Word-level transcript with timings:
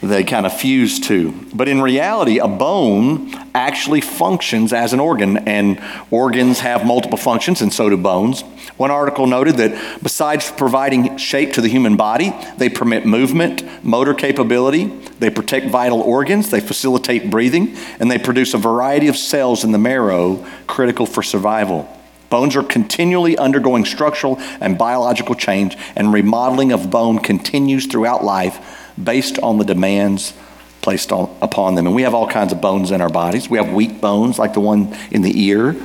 they 0.02 0.24
kind 0.24 0.46
of 0.46 0.54
fuse 0.54 1.00
to. 1.00 1.32
But 1.54 1.68
in 1.68 1.82
reality, 1.82 2.40
a 2.40 2.48
bone 2.48 3.34
actually 3.54 4.02
functions 4.02 4.74
as 4.74 4.94
an 4.94 5.00
organ, 5.00 5.38
and 5.48 5.82
organs 6.12 6.60
have 6.60 6.86
multiple 6.86 7.18
functions, 7.18 7.62
and 7.62 7.72
so 7.72 7.90
do 7.90 7.98
bones. 7.98 8.42
One 8.78 8.92
article 8.92 9.28
noted 9.28 9.58
that 9.58 10.04
besides 10.04 10.52
providing 10.52 11.18
shape 11.18 11.54
to 11.54 11.62
the 11.62 11.68
human 11.68 11.98
body, 11.98 12.34
they 12.58 12.70
permit 12.70 13.06
movement, 13.06 13.84
motor 13.84 14.14
capability, 14.14 14.86
they 15.20 15.30
protect 15.30 15.68
vital 15.68 16.02
organs, 16.02 16.52
they 16.52 16.60
facilitate 16.60 17.32
breathing, 17.32 17.76
and 18.00 18.10
they 18.12 18.20
produce 18.20 18.54
a 18.54 18.60
variety 18.60 19.08
of 19.08 19.18
cells 19.18 19.64
in 19.64 19.72
the 19.72 19.80
marrow 19.80 20.46
critical 20.68 21.06
for 21.06 21.24
survival. 21.24 21.92
Bones 22.30 22.56
are 22.56 22.64
continually 22.64 23.38
undergoing 23.38 23.86
structural 23.86 24.38
and 24.60 24.78
biological 24.78 25.36
change, 25.36 25.78
and 25.96 26.12
remodeling 26.12 26.72
of 26.72 26.90
bone 26.90 27.20
continues 27.20 27.86
throughout 27.86 28.24
life 28.24 28.92
based 29.02 29.38
on 29.40 29.58
the 29.58 29.66
demands 29.66 30.34
placed 30.82 31.12
on, 31.12 31.36
upon 31.42 31.76
them. 31.76 31.86
And 31.86 31.96
we 31.96 32.04
have 32.04 32.14
all 32.14 32.28
kinds 32.28 32.54
of 32.54 32.62
bones 32.62 32.92
in 32.92 33.02
our 33.02 33.10
bodies. 33.10 33.50
We 33.50 33.58
have 33.58 33.74
weak 33.74 34.00
bones, 34.00 34.40
like 34.40 34.54
the 34.54 34.62
one 34.62 34.96
in 35.12 35.22
the 35.22 35.48
ear. 35.48 35.76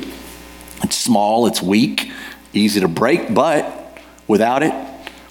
It's 0.84 0.96
small, 0.96 1.46
it's 1.46 1.60
weak, 1.60 2.10
easy 2.52 2.80
to 2.80 2.88
break, 2.88 3.34
but 3.34 3.98
without 4.28 4.62
it, 4.62 4.72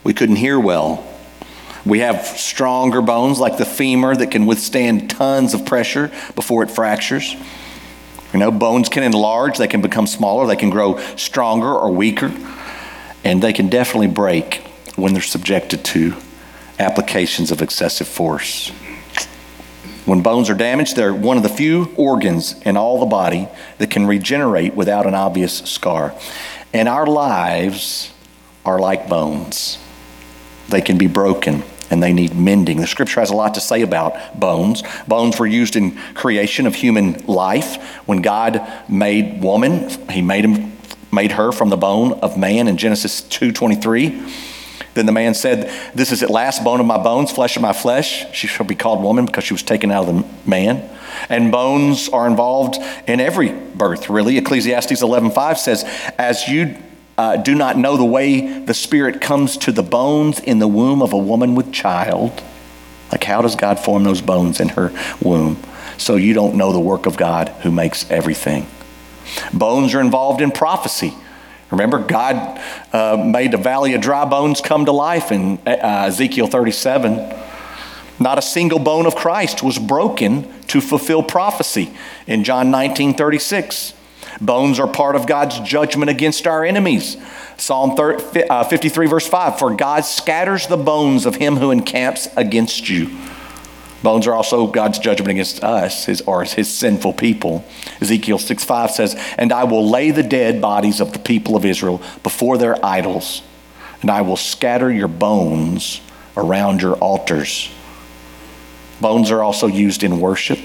we 0.04 0.14
couldn't 0.14 0.38
hear 0.38 0.60
well. 0.60 1.08
We 1.86 2.00
have 2.00 2.26
stronger 2.26 3.02
bones 3.02 3.40
like 3.40 3.58
the 3.58 3.66
femur 3.66 4.16
that 4.16 4.30
can 4.30 4.46
withstand 4.46 5.10
tons 5.10 5.54
of 5.54 5.66
pressure 5.66 6.12
before 6.36 6.64
it 6.64 6.70
fractures. 6.70 7.36
You 8.34 8.40
know, 8.40 8.52
bones 8.52 8.88
can 8.90 9.04
enlarge, 9.04 9.58
they 9.58 9.68
can 9.68 9.82
become 9.82 10.08
smaller, 10.08 10.48
they 10.48 10.56
can 10.56 10.70
grow 10.70 10.98
stronger 11.16 11.74
or 11.74 11.92
weaker, 11.92 12.32
and 13.24 13.42
they 13.42 13.54
can 13.54 13.68
definitely 13.68 14.08
break 14.08 14.64
when 14.96 15.14
they're 15.14 15.22
subjected 15.22 15.84
to 15.86 16.16
applications 16.80 17.52
of 17.52 17.62
excessive 17.62 18.08
force. 18.08 18.70
When 20.06 20.22
bones 20.22 20.50
are 20.50 20.56
damaged, 20.56 20.96
they're 20.96 21.14
one 21.14 21.38
of 21.38 21.44
the 21.44 21.50
few 21.50 21.94
organs 21.96 22.60
in 22.62 22.76
all 22.76 23.00
the 23.00 23.06
body 23.06 23.48
that 23.78 23.92
can 23.92 24.08
regenerate 24.08 24.74
without 24.74 25.06
an 25.06 25.14
obvious 25.14 25.60
scar. 25.60 26.16
And 26.74 26.88
our 26.88 27.06
lives 27.06 28.12
are 28.66 28.80
like 28.80 29.08
bones. 29.08 29.78
They 30.70 30.82
can 30.82 30.98
be 30.98 31.08
broken 31.08 31.64
and 31.92 32.02
they 32.02 32.14
need 32.14 32.34
mending. 32.34 32.80
The 32.82 32.88
scripture 32.88 33.20
has 33.20 33.30
a 33.30 33.36
lot 33.36 33.54
to 33.54 33.62
say 33.62 33.82
about 33.82 34.40
bones. 34.40 34.82
Bones 35.08 35.38
were 35.38 35.46
used 35.46 35.76
in 35.76 35.96
creation 36.16 36.66
of 36.66 36.74
human 36.74 37.24
life. 37.28 38.00
When 38.08 38.22
God 38.22 38.68
made 38.90 39.44
woman, 39.44 39.90
he 40.10 40.22
made 40.22 40.46
him 40.46 40.72
made 41.14 41.34
her 41.34 41.52
from 41.52 41.70
the 41.70 41.78
bone 41.78 42.14
of 42.22 42.38
man 42.38 42.70
in 42.70 42.78
Genesis 42.78 43.22
2:23. 43.22 44.50
Then 44.94 45.06
the 45.06 45.12
man 45.12 45.34
said, 45.34 45.72
This 45.96 46.12
is 46.12 46.22
at 46.22 46.30
last 46.30 46.64
bone 46.64 46.80
of 46.80 46.86
my 46.86 46.98
bones, 46.98 47.32
flesh 47.32 47.56
of 47.56 47.62
my 47.62 47.74
flesh. 47.74 48.26
She 48.34 48.48
shall 48.48 48.66
be 48.66 48.76
called 48.76 49.02
woman 49.02 49.26
because 49.26 49.44
she 49.44 49.54
was 49.54 49.64
taken 49.64 49.92
out 49.92 50.08
of 50.08 50.16
the 50.16 50.50
man. 50.50 50.90
And 51.30 51.52
bones 51.52 52.10
are 52.10 52.28
involved 52.28 52.78
in 53.08 53.20
every 53.20 53.54
birth, 53.54 54.10
really. 54.10 54.38
Ecclesiastes 54.38 55.02
11.5 55.02 55.58
says, 55.58 55.84
As 56.18 56.48
you 56.48 56.76
uh, 57.22 57.38
do 57.38 57.54
not 57.54 57.78
know 57.78 57.98
the 57.98 58.04
way 58.04 58.64
the 58.64 58.74
Spirit 58.74 59.22
comes 59.22 59.56
to 59.56 59.72
the 59.72 59.84
bones 59.84 60.40
in 60.40 60.58
the 60.58 60.68
womb 60.68 61.04
of 61.04 61.14
a 61.14 61.18
woman 61.18 61.54
with 61.54 61.72
child. 61.72 62.42
Like, 63.12 63.24
how 63.24 63.44
does 63.44 63.56
God 63.56 63.80
form 63.80 64.04
those 64.04 64.22
bones 64.22 64.60
in 64.60 64.70
her 64.70 64.92
womb? 65.22 65.62
So 66.00 66.16
you 66.16 66.34
don't 66.34 66.56
know 66.56 66.74
the 66.74 66.80
work 66.80 67.06
of 67.06 67.18
God 67.18 67.50
who 67.62 67.70
makes 67.70 68.10
everything. 68.10 68.66
Bones 69.54 69.94
are 69.94 70.02
involved 70.02 70.42
in 70.42 70.50
prophecy. 70.50 71.14
Remember, 71.70 72.00
God 72.00 72.60
uh, 72.92 73.24
made 73.24 73.52
the 73.52 73.58
valley 73.58 73.94
of 73.94 74.02
dry 74.02 74.26
bones 74.26 74.60
come 74.60 74.86
to 74.86 74.92
life 74.92 75.32
in 75.32 75.60
uh, 75.68 76.06
Ezekiel 76.08 76.48
37. 76.48 77.38
Not 78.20 78.40
a 78.40 78.42
single 78.42 78.80
bone 78.80 79.06
of 79.06 79.14
Christ 79.14 79.62
was 79.62 79.78
broken 79.78 80.52
to 80.70 80.82
fulfill 80.82 81.22
prophecy 81.22 81.94
in 82.26 82.44
John 82.44 82.72
19 82.72 83.14
36. 83.14 83.94
Bones 84.40 84.80
are 84.80 84.88
part 84.88 85.16
of 85.16 85.28
God's 85.28 85.60
judgment 85.60 86.10
against 86.10 86.48
our 86.48 86.64
enemies. 86.64 87.18
Psalm 87.58 87.96
30, 87.96 88.44
uh, 88.50 88.64
53, 88.64 89.08
verse 89.08 89.28
5 89.28 89.60
For 89.60 89.76
God 89.76 90.06
scatters 90.06 90.68
the 90.68 90.78
bones 90.78 91.26
of 91.26 91.36
him 91.36 91.58
who 91.58 91.72
encamps 91.72 92.28
against 92.38 92.90
you. 92.90 93.10
Bones 94.04 94.26
are 94.26 94.34
also 94.34 94.66
God's 94.66 94.98
judgment 94.98 95.30
against 95.30 95.64
us, 95.64 96.06
his, 96.06 96.22
or 96.22 96.44
his 96.44 96.70
sinful 96.70 97.14
people. 97.14 97.64
Ezekiel 98.02 98.40
6 98.40 98.64
5 98.64 98.92
says, 98.92 99.16
And 99.38 99.52
I 99.52 99.64
will 99.66 99.88
lay 99.88 100.12
the 100.12 100.24
dead 100.24 100.60
bodies 100.62 101.00
of 101.00 101.14
the 101.14 101.20
people 101.20 101.56
of 101.56 101.66
Israel 101.66 102.02
before 102.24 102.58
their 102.58 102.84
idols, 102.84 103.44
and 104.02 104.10
I 104.10 104.22
will 104.22 104.38
scatter 104.38 104.92
your 104.92 105.08
bones 105.08 106.02
around 106.36 106.82
your 106.82 106.96
altars. 106.96 107.70
Bones 109.00 109.30
are 109.30 109.44
also 109.44 109.68
used 109.68 110.04
in 110.04 110.20
worship. 110.20 110.60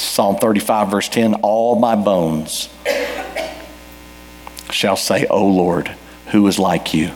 Psalm 0.00 0.36
35, 0.36 0.90
verse 0.90 1.08
10 1.08 1.34
All 1.42 1.78
my 1.78 1.94
bones 1.94 2.68
shall 4.70 4.96
say, 4.96 5.26
O 5.26 5.46
Lord, 5.46 5.88
who 6.28 6.46
is 6.46 6.58
like 6.58 6.94
you? 6.94 7.12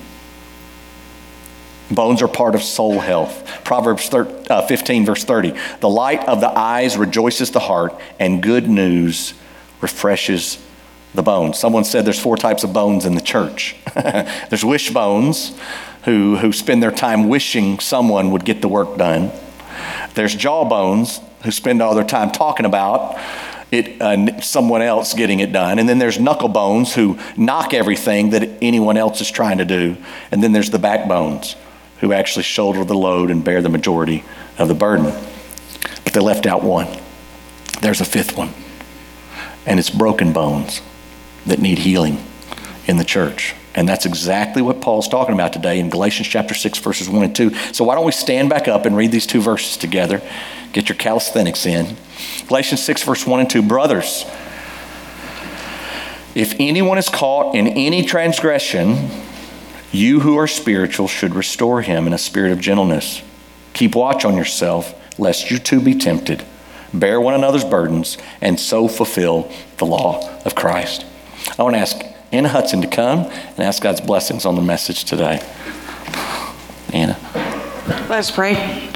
Bones 1.91 2.23
are 2.23 2.29
part 2.29 2.55
of 2.55 2.63
soul 2.63 3.01
health. 3.01 3.63
Proverbs 3.65 4.13
uh, 4.13 4.67
15, 4.67 5.05
verse 5.05 5.25
30. 5.25 5.55
The 5.81 5.89
light 5.89 6.27
of 6.29 6.41
the 6.41 6.49
eyes 6.49 6.97
rejoices 6.97 7.51
the 7.51 7.61
heart, 7.61 7.95
and 8.19 8.43
good 8.43 8.69
news 8.69 9.35
refreshes 9.81 10.63
the 11.15 11.23
bones. 11.23 11.59
Someone 11.59 11.85
said 11.85 12.05
there's 12.05 12.21
four 12.21 12.37
types 12.37 12.65
of 12.65 12.73
bones 12.73 13.05
in 13.05 13.15
the 13.15 13.21
church 13.21 13.77
there's 13.95 14.65
wish 14.65 14.91
bones, 14.91 15.59
who, 16.05 16.37
who 16.37 16.53
spend 16.53 16.83
their 16.83 16.91
time 16.91 17.29
wishing 17.29 17.79
someone 17.79 18.31
would 18.31 18.45
get 18.45 18.61
the 18.61 18.69
work 18.69 18.97
done. 18.99 19.31
There's 20.15 20.35
jaw 20.35 20.65
bones, 20.69 21.21
who 21.45 21.51
spend 21.51 21.81
all 21.81 21.95
their 21.95 22.05
time 22.05 22.33
talking 22.33 22.67
about 22.67 23.19
it, 23.71 24.01
uh, 24.01 24.41
someone 24.41 24.83
else 24.83 25.15
getting 25.15 25.41
it 25.41 25.53
done. 25.53 25.79
And 25.79 25.89
then 25.89 25.99
there's 25.99 26.19
knuckle 26.19 26.49
bones 26.49 26.95
who 26.95 27.19
knock 27.37 27.75
everything 27.75 28.31
that 28.31 28.49
anyone 28.63 28.97
else 28.97 29.21
is 29.21 29.31
trying 29.31 29.59
to 29.59 29.65
do. 29.65 29.97
And 30.31 30.43
then 30.43 30.53
there's 30.53 30.71
the 30.71 30.79
backbones 30.79 31.57
who 32.01 32.13
actually 32.13 32.45
shoulder 32.45 32.85
the 32.85 32.95
load 32.95 33.31
and 33.31 33.45
bear 33.45 33.63
the 33.63 33.69
majority 33.69 34.25
of 34.59 34.69
the 34.69 34.75
burden. 34.75 35.13
But 36.05 36.13
they 36.13 36.21
left 36.21 36.47
out 36.47 36.63
one. 36.63 36.89
There's 37.81 38.01
a 38.01 38.05
fifth 38.05 38.37
one, 38.37 38.51
and 39.67 39.79
it's 39.79 39.91
broken 39.91 40.33
bones 40.33 40.81
that 41.45 41.59
need 41.59 41.79
healing 41.79 42.25
in 42.87 42.97
the 42.97 43.05
church. 43.05 43.55
And 43.75 43.89
that's 43.89 44.07
exactly 44.07 44.63
what 44.63 44.81
Paul's 44.81 45.09
talking 45.09 45.35
about 45.35 45.53
today 45.53 45.81
in 45.81 45.91
Galatians 45.91 46.29
chapter 46.29 46.55
6, 46.55 46.79
verses 46.79 47.09
1 47.09 47.25
and 47.25 47.35
2. 47.35 47.55
So 47.73 47.85
why 47.85 47.95
don't 47.97 48.05
we 48.07 48.13
stand 48.13 48.49
back 48.49 48.69
up 48.69 48.87
and 48.87 48.97
read 48.97 49.11
these 49.11 49.27
two 49.27 49.41
verses 49.41 49.77
together? 49.77 50.23
Get 50.73 50.89
your 50.89 50.97
calisthenics 50.97 51.67
in. 51.67 51.97
Galatians 52.47 52.83
6, 52.83 53.03
verse 53.03 53.27
1 53.27 53.41
and 53.41 53.51
2. 53.51 53.63
Brothers, 53.63 54.25
if 56.35 56.55
anyone 56.59 56.99
is 56.99 57.09
caught 57.09 57.55
in 57.55 57.67
any 57.69 58.05
transgression, 58.05 59.11
You 59.95 60.19
who 60.19 60.37
are 60.39 60.49
spiritual 60.49 61.07
should 61.07 61.37
restore 61.37 61.81
him 61.81 62.09
in 62.09 62.13
a 62.13 62.19
spirit 62.19 62.51
of 62.51 62.59
gentleness. 62.59 63.23
Keep 63.75 63.95
watch 63.95 64.25
on 64.25 64.37
yourself, 64.37 64.93
lest 65.21 65.53
you 65.53 65.59
too 65.59 65.81
be 65.81 65.95
tempted. 65.95 66.45
Bear 66.93 67.21
one 67.21 67.35
another's 67.35 67.65
burdens, 67.65 68.19
and 68.41 68.59
so 68.59 68.89
fulfill 68.89 69.49
the 69.77 69.87
law 69.87 70.29
of 70.45 70.57
Christ. 70.57 71.07
I 71.57 71.63
want 71.63 71.77
to 71.77 71.81
ask 71.81 72.03
Anna 72.35 72.49
Hudson 72.49 72.81
to 72.83 72.89
come 72.89 73.21
and 73.21 73.61
ask 73.61 73.81
God's 73.81 74.01
blessings 74.01 74.45
on 74.45 74.57
the 74.57 74.61
message 74.61 75.05
today. 75.05 75.41
Anna. 76.93 77.17
Let's 78.09 78.33
pray. 78.33 78.91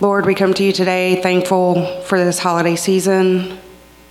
Lord, 0.00 0.24
we 0.24 0.36
come 0.36 0.54
to 0.54 0.62
you 0.62 0.70
today 0.70 1.20
thankful 1.20 2.02
for 2.02 2.24
this 2.24 2.38
holiday 2.38 2.76
season, 2.76 3.58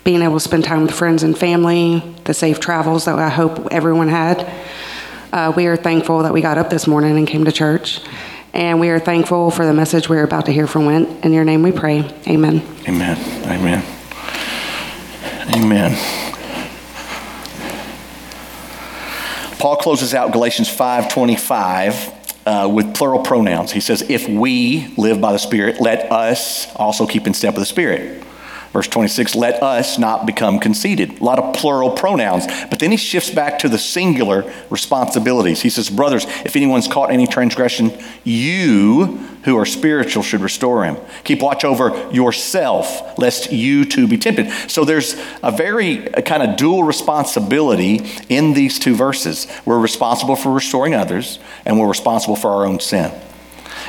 being 0.04 0.22
able 0.22 0.34
to 0.34 0.40
spend 0.42 0.66
time 0.66 0.81
with 0.81 0.92
friends 0.92 1.24
and 1.24 1.38
family, 1.38 2.04
the 2.25 2.34
safe 2.34 2.60
travels 2.60 3.06
that 3.06 3.18
I 3.18 3.30
hope 3.30 3.69
everyone 3.72 4.10
had. 4.10 4.51
Uh, 5.31 5.54
we 5.56 5.68
are 5.68 5.78
thankful 5.78 6.24
that 6.24 6.34
we 6.34 6.42
got 6.42 6.57
up 6.57 6.69
this 6.69 6.86
morning 6.86 7.18
and 7.18 7.25
came 7.25 7.45
to 7.45 7.51
church. 7.54 8.01
And 8.54 8.78
we 8.78 8.90
are 8.90 9.00
thankful 9.00 9.51
for 9.51 9.66
the 9.66 9.74
message 9.74 10.10
we're 10.10 10.25
about 10.25 10.48
to 10.48 10.51
hear 10.51 10.68
from 10.68 10.86
Went. 10.86 11.24
In 11.24 11.31
your 11.31 11.45
name 11.45 11.63
we 11.63 11.72
pray. 11.72 12.13
Amen. 12.28 12.62
Amen. 12.90 13.18
Amen. 13.48 13.86
Amen. 15.56 16.32
Paul 19.63 19.77
closes 19.77 20.13
out 20.13 20.33
Galatians 20.33 20.68
5:25 20.68 22.13
uh, 22.45 22.68
with 22.69 22.94
plural 22.94 23.21
pronouns. 23.21 23.71
He 23.71 23.80
says, 23.80 24.04
"If 24.10 24.27
we 24.27 24.94
live 24.98 25.21
by 25.21 25.31
the 25.31 25.39
Spirit, 25.39 25.80
let 25.80 26.12
us 26.12 26.68
also 26.75 27.07
keep 27.07 27.27
in 27.27 27.33
step 27.33 27.54
with 27.54 27.62
the 27.62 27.65
Spirit." 27.65 28.21
Verse 28.73 28.87
26, 28.87 29.35
let 29.35 29.61
us 29.61 29.99
not 29.99 30.25
become 30.25 30.59
conceited. 30.59 31.21
A 31.21 31.23
lot 31.23 31.37
of 31.37 31.53
plural 31.53 31.91
pronouns. 31.91 32.47
But 32.71 32.79
then 32.79 32.89
he 32.89 32.97
shifts 32.97 33.29
back 33.29 33.59
to 33.59 33.69
the 33.69 33.77
singular 33.77 34.51
responsibilities. 34.71 35.61
He 35.61 35.69
says, 35.69 35.91
Brothers, 35.91 36.25
if 36.43 36.55
anyone's 36.55 36.87
caught 36.87 37.11
any 37.11 37.27
transgression, 37.27 37.91
you 38.23 39.19
who 39.43 39.57
are 39.57 39.65
spiritual 39.65 40.23
should 40.23 40.41
restore 40.41 40.85
him. 40.85 40.97
Keep 41.23 41.43
watch 41.43 41.63
over 41.63 42.09
yourself, 42.11 43.17
lest 43.19 43.51
you 43.51 43.85
too 43.85 44.07
be 44.07 44.17
tempted. 44.17 44.49
So 44.67 44.85
there's 44.85 45.21
a 45.43 45.51
very 45.51 46.07
uh, 46.07 46.13
a 46.15 46.21
kind 46.21 46.41
of 46.41 46.57
dual 46.57 46.83
responsibility 46.83 48.01
in 48.29 48.53
these 48.53 48.79
two 48.79 48.95
verses. 48.95 49.47
We're 49.65 49.79
responsible 49.79 50.35
for 50.35 50.51
restoring 50.51 50.95
others, 50.95 51.37
and 51.65 51.79
we're 51.79 51.87
responsible 51.87 52.35
for 52.35 52.49
our 52.51 52.65
own 52.65 52.79
sin. 52.79 53.11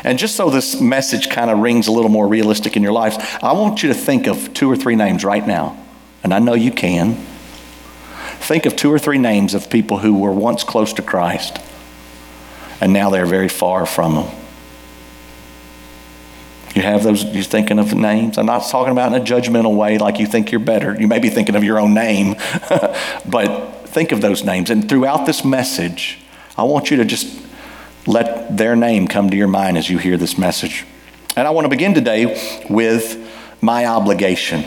And 0.04 0.18
just 0.18 0.36
so 0.36 0.50
this 0.50 0.80
message 0.80 1.30
kind 1.30 1.50
of 1.50 1.58
rings 1.58 1.86
a 1.86 1.92
little 1.92 2.10
more 2.10 2.28
realistic 2.28 2.76
in 2.76 2.82
your 2.82 2.92
lives, 2.92 3.16
I 3.42 3.52
want 3.52 3.82
you 3.82 3.88
to 3.88 3.94
think 3.94 4.26
of 4.26 4.52
two 4.54 4.70
or 4.70 4.76
three 4.76 4.96
names 4.96 5.24
right 5.24 5.46
now. 5.46 5.82
And 6.22 6.32
I 6.32 6.38
know 6.38 6.54
you 6.54 6.70
can. 6.70 7.14
Think 8.38 8.66
of 8.66 8.76
two 8.76 8.92
or 8.92 8.98
three 8.98 9.18
names 9.18 9.54
of 9.54 9.70
people 9.70 9.98
who 9.98 10.18
were 10.18 10.32
once 10.32 10.62
close 10.62 10.92
to 10.94 11.02
Christ 11.02 11.58
and 12.84 12.92
now 12.92 13.08
they're 13.08 13.24
very 13.24 13.48
far 13.48 13.86
from 13.86 14.14
Him. 14.14 14.40
You 16.74 16.82
have 16.82 17.02
those, 17.02 17.24
you're 17.24 17.44
thinking 17.44 17.78
of 17.78 17.94
names. 17.94 18.36
I'm 18.36 18.44
not 18.44 18.68
talking 18.68 18.92
about 18.92 19.14
in 19.14 19.22
a 19.22 19.24
judgmental 19.24 19.74
way 19.74 19.96
like 19.96 20.18
you 20.18 20.26
think 20.26 20.50
you're 20.50 20.60
better. 20.60 20.94
You 21.00 21.08
may 21.08 21.20
be 21.20 21.30
thinking 21.30 21.54
of 21.54 21.64
your 21.64 21.80
own 21.80 21.94
name, 21.94 22.34
but 23.26 23.88
think 23.88 24.12
of 24.12 24.20
those 24.20 24.44
names. 24.44 24.68
And 24.68 24.86
throughout 24.86 25.24
this 25.24 25.46
message, 25.46 26.18
I 26.58 26.64
want 26.64 26.90
you 26.90 26.98
to 26.98 27.06
just 27.06 27.40
let 28.06 28.56
their 28.56 28.76
name 28.76 29.08
come 29.08 29.30
to 29.30 29.36
your 29.36 29.48
mind 29.48 29.78
as 29.78 29.88
you 29.88 29.98
hear 29.98 30.16
this 30.16 30.36
message. 30.38 30.84
And 31.36 31.48
I 31.48 31.50
want 31.50 31.64
to 31.64 31.68
begin 31.68 31.94
today 31.94 32.62
with 32.68 33.18
my 33.60 33.86
obligation. 33.86 34.64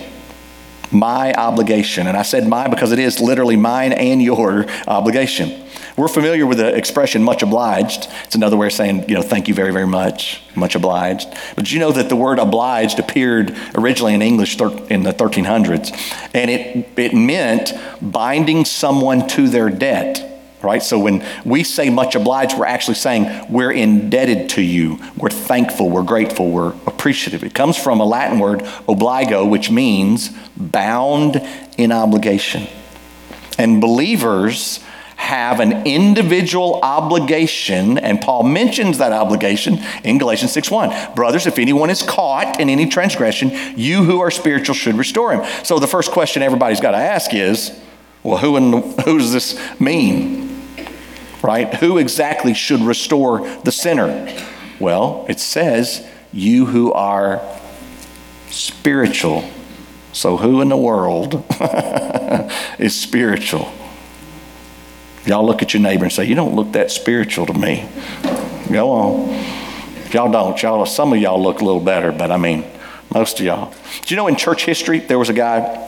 My 0.91 1.33
obligation. 1.33 2.07
And 2.07 2.17
I 2.17 2.23
said 2.23 2.47
my 2.47 2.67
because 2.67 2.91
it 2.91 2.99
is 2.99 3.19
literally 3.19 3.55
mine 3.55 3.93
and 3.93 4.21
your 4.21 4.65
obligation. 4.87 5.63
We're 5.97 6.07
familiar 6.07 6.45
with 6.45 6.59
the 6.59 6.75
expression 6.75 7.23
much 7.23 7.41
obliged. 7.41 8.07
It's 8.25 8.35
another 8.35 8.55
way 8.55 8.67
of 8.67 8.73
saying, 8.73 9.09
you 9.09 9.15
know, 9.15 9.23
thank 9.23 9.47
you 9.47 9.55
very, 9.55 9.71
very 9.71 9.87
much, 9.87 10.43
much 10.55 10.75
obliged. 10.75 11.27
But 11.55 11.71
you 11.71 11.79
know 11.79 11.91
that 11.91 12.07
the 12.07 12.15
word 12.15 12.37
obliged 12.37 12.99
appeared 12.99 13.57
originally 13.73 14.13
in 14.13 14.21
English 14.21 14.59
in 14.59 15.03
the 15.03 15.11
1300s? 15.11 15.91
And 16.35 16.51
it, 16.51 16.87
it 16.97 17.13
meant 17.15 17.73
binding 17.99 18.63
someone 18.63 19.27
to 19.29 19.47
their 19.47 19.71
debt 19.71 20.36
right? 20.61 20.81
So 20.81 20.99
when 20.99 21.25
we 21.45 21.63
say 21.63 21.89
much 21.89 22.15
obliged, 22.15 22.57
we're 22.57 22.65
actually 22.65 22.95
saying 22.95 23.51
we're 23.51 23.71
indebted 23.71 24.49
to 24.51 24.61
you. 24.61 24.99
We're 25.15 25.29
thankful, 25.29 25.89
we're 25.89 26.03
grateful, 26.03 26.49
we're 26.49 26.73
appreciative. 26.87 27.43
It 27.43 27.53
comes 27.53 27.77
from 27.77 27.99
a 27.99 28.05
Latin 28.05 28.39
word, 28.39 28.59
obligo, 28.87 29.49
which 29.49 29.69
means 29.69 30.31
bound 30.55 31.41
in 31.77 31.91
obligation. 31.91 32.67
And 33.57 33.81
believers 33.81 34.79
have 35.17 35.59
an 35.59 35.85
individual 35.85 36.79
obligation, 36.83 37.97
and 37.97 38.21
Paul 38.21 38.43
mentions 38.43 38.99
that 38.99 39.11
obligation 39.11 39.79
in 40.03 40.19
Galatians 40.19 40.53
6:1. 40.53 41.15
Brothers, 41.15 41.47
if 41.47 41.57
anyone 41.57 41.89
is 41.89 42.03
caught 42.03 42.59
in 42.59 42.69
any 42.69 42.85
transgression, 42.85 43.51
you 43.75 44.03
who 44.03 44.19
are 44.21 44.31
spiritual 44.31 44.75
should 44.75 44.95
restore 44.95 45.33
him. 45.33 45.43
So 45.63 45.79
the 45.79 45.87
first 45.87 46.11
question 46.11 46.43
everybody's 46.43 46.79
got 46.79 46.91
to 46.91 46.97
ask 46.97 47.33
is, 47.33 47.71
well, 48.23 48.37
who, 48.37 48.55
and 48.57 48.83
who 49.01 49.17
does 49.17 49.33
this 49.33 49.59
mean? 49.79 50.46
Right? 51.41 51.73
Who 51.75 51.97
exactly 51.97 52.53
should 52.53 52.81
restore 52.81 53.47
the 53.61 53.71
sinner? 53.71 54.33
Well, 54.79 55.25
it 55.29 55.39
says, 55.39 56.07
you 56.31 56.67
who 56.67 56.91
are 56.93 57.41
spiritual. 58.49 59.49
So, 60.13 60.37
who 60.37 60.61
in 60.61 60.69
the 60.69 60.77
world 60.77 61.43
is 62.79 62.95
spiritual? 62.95 63.71
Y'all 65.25 65.45
look 65.45 65.61
at 65.61 65.73
your 65.73 65.81
neighbor 65.81 66.05
and 66.05 66.13
say, 66.13 66.25
You 66.25 66.35
don't 66.35 66.55
look 66.55 66.71
that 66.71 66.89
spiritual 66.89 67.45
to 67.47 67.53
me. 67.53 67.87
Go 68.71 68.89
on. 68.91 69.45
Y'all 70.11 70.31
don't. 70.31 70.61
Y'all, 70.61 70.85
some 70.85 71.13
of 71.13 71.19
y'all 71.19 71.41
look 71.41 71.61
a 71.61 71.65
little 71.65 71.81
better, 71.81 72.11
but 72.11 72.31
I 72.31 72.37
mean, 72.37 72.65
most 73.13 73.39
of 73.39 73.45
y'all. 73.45 73.73
Do 74.05 74.13
you 74.13 74.15
know 74.15 74.27
in 74.27 74.35
church 74.35 74.65
history, 74.65 74.99
there 74.99 75.19
was 75.19 75.29
a 75.29 75.33
guy 75.33 75.83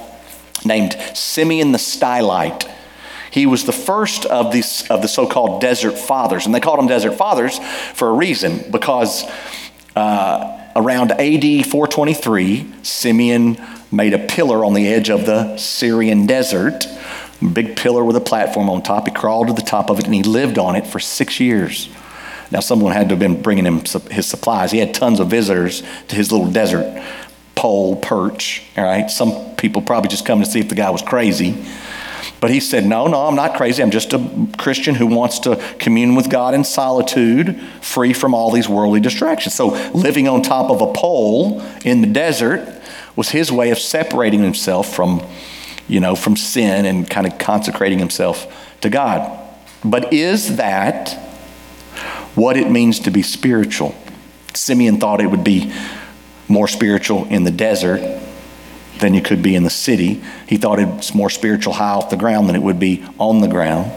named 0.66 0.96
Simeon 1.13 1.72
the 1.72 1.78
Stylite. 1.78 2.69
He 3.31 3.45
was 3.45 3.65
the 3.65 3.71
first 3.71 4.25
of, 4.25 4.51
these, 4.51 4.89
of 4.89 5.01
the 5.01 5.07
so 5.07 5.27
called 5.27 5.61
desert 5.61 5.97
fathers. 5.97 6.45
And 6.45 6.53
they 6.53 6.59
called 6.59 6.79
them 6.79 6.87
desert 6.87 7.13
fathers 7.13 7.59
for 7.93 8.09
a 8.09 8.13
reason, 8.13 8.71
because 8.71 9.23
uh, 9.95 10.71
around 10.75 11.11
AD 11.11 11.65
423, 11.65 12.67
Simeon 12.83 13.57
made 13.91 14.13
a 14.13 14.19
pillar 14.19 14.63
on 14.63 14.73
the 14.73 14.87
edge 14.87 15.09
of 15.09 15.25
the 15.25 15.57
Syrian 15.57 16.25
desert, 16.25 16.85
big 17.53 17.75
pillar 17.75 18.03
with 18.03 18.15
a 18.15 18.21
platform 18.21 18.69
on 18.69 18.81
top. 18.81 19.07
He 19.07 19.13
crawled 19.13 19.47
to 19.47 19.53
the 19.53 19.61
top 19.61 19.89
of 19.89 19.99
it 19.99 20.05
and 20.05 20.13
he 20.13 20.23
lived 20.23 20.57
on 20.57 20.75
it 20.75 20.85
for 20.85 20.99
six 20.99 21.39
years. 21.39 21.89
Now, 22.51 22.61
someone 22.61 22.93
had 22.93 23.09
to 23.09 23.13
have 23.13 23.19
been 23.19 23.41
bringing 23.41 23.65
him 23.65 23.81
his 24.09 24.25
supplies. 24.25 24.71
He 24.71 24.79
had 24.79 24.93
tons 24.93 25.19
of 25.19 25.27
visitors 25.27 25.83
to 26.07 26.15
his 26.15 26.31
little 26.31 26.51
desert 26.51 27.03
pole 27.53 27.95
perch. 27.98 28.63
All 28.75 28.83
right, 28.83 29.09
some 29.09 29.55
people 29.55 29.81
probably 29.81 30.09
just 30.09 30.25
come 30.25 30.39
to 30.39 30.45
see 30.45 30.59
if 30.59 30.69
the 30.69 30.75
guy 30.75 30.89
was 30.89 31.01
crazy. 31.01 31.63
But 32.41 32.51
he 32.51 32.60
said, 32.60 32.86
No, 32.86 33.08
no, 33.08 33.25
I'm 33.25 33.36
not 33.36 33.55
crazy. 33.55 33.84
I'm 33.84 33.91
just 33.91 34.13
a 34.13 34.48
Christian 34.58 34.96
who 34.96 35.08
wants 35.08 35.39
to 35.39 35.55
commune 35.79 36.15
with 36.15 36.29
God 36.29 36.53
in 36.53 36.63
solitude, 36.63 37.60
free 37.81 38.13
from 38.13 38.34
all 38.34 38.51
these 38.51 38.69
worldly 38.69 39.00
distractions. 39.00 39.55
So 39.55 39.67
living 39.93 40.27
on 40.27 40.41
top 40.41 40.72
of 40.72 40.81
a 40.81 40.93
pole 40.93 41.62
in 41.84 42.01
the 42.01 42.08
desert 42.08 42.81
was 43.15 43.29
his 43.29 43.51
way 43.51 43.72
of 43.72 43.79
separating 43.79 44.41
himself 44.41 44.93
from, 44.93 45.25
you 45.88 46.00
know, 46.00 46.15
from 46.15 46.38
sin 46.38 46.86
and 46.86 47.10
kind 47.10 47.27
of 47.27 47.38
consecrating 47.38 48.00
himself 48.00 48.77
to 48.81 48.89
God. 48.89 49.38
But 49.84 50.13
is 50.13 50.58
that 50.58 51.13
what 52.36 52.55
it 52.55 52.69
means 52.69 53.00
to 53.01 53.12
be 53.12 53.22
spiritual? 53.22 53.96
Simeon 54.53 55.00
thought 55.00 55.19
it 55.19 55.27
would 55.27 55.43
be 55.43 55.74
more 56.48 56.67
spiritual 56.67 57.25
in 57.25 57.43
the 57.43 57.51
desert 57.51 58.00
than 59.00 59.13
you 59.13 59.22
could 59.22 59.41
be 59.41 59.56
in 59.56 59.63
the 59.63 59.70
city. 59.70 60.22
He 60.48 60.58
thought 60.58 60.79
it's 60.79 61.13
more 61.13 61.29
spiritual 61.29 61.74
high 61.74 61.94
off 61.94 62.10
the 62.10 62.18
ground 62.18 62.48
than 62.48 62.56
it 62.56 62.62
would 62.62 62.79
be 62.79 63.06
on 63.18 63.41
the 63.41 63.48
ground. 63.48 63.91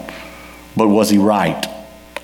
But 0.75 0.87
was 0.87 1.09
he 1.09 1.17
right 1.17 1.65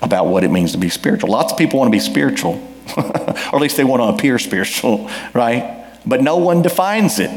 about 0.02 0.26
what 0.26 0.44
it 0.44 0.50
means 0.50 0.72
to 0.72 0.78
be 0.78 0.88
spiritual? 0.88 1.30
Lots 1.30 1.52
of 1.52 1.58
people 1.58 1.78
want 1.78 1.88
to 1.88 1.96
be 1.96 2.00
spiritual, 2.00 2.54
or 2.96 3.16
at 3.16 3.60
least 3.60 3.76
they 3.76 3.84
want 3.84 4.02
to 4.02 4.08
appear 4.08 4.38
spiritual, 4.38 5.10
right? 5.34 5.86
But 6.04 6.22
no 6.22 6.38
one 6.38 6.62
defines 6.62 7.18
it. 7.18 7.30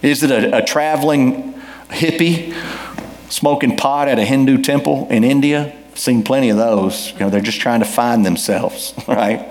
Is 0.00 0.22
it 0.22 0.30
a, 0.30 0.58
a 0.58 0.64
traveling 0.64 1.54
hippie 1.88 2.54
smoking 3.30 3.76
pot 3.76 4.08
at 4.08 4.18
a 4.18 4.24
Hindu 4.24 4.62
temple 4.62 5.06
in 5.10 5.24
India? 5.24 5.76
Seen 5.94 6.24
plenty 6.24 6.48
of 6.48 6.56
those. 6.56 7.12
You 7.12 7.20
know, 7.20 7.30
they're 7.30 7.40
just 7.40 7.60
trying 7.60 7.80
to 7.80 7.86
find 7.86 8.24
themselves, 8.24 8.94
right? 9.08 9.48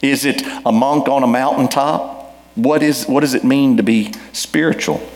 Is 0.00 0.24
it 0.24 0.42
a 0.66 0.72
monk 0.72 1.08
on 1.08 1.22
a 1.22 1.26
mountaintop? 1.28 2.21
What, 2.54 2.82
is, 2.82 3.06
what 3.06 3.20
does 3.20 3.34
it 3.34 3.44
mean 3.44 3.76
to 3.78 3.82
be 3.82 4.12
spiritual? 4.32 5.06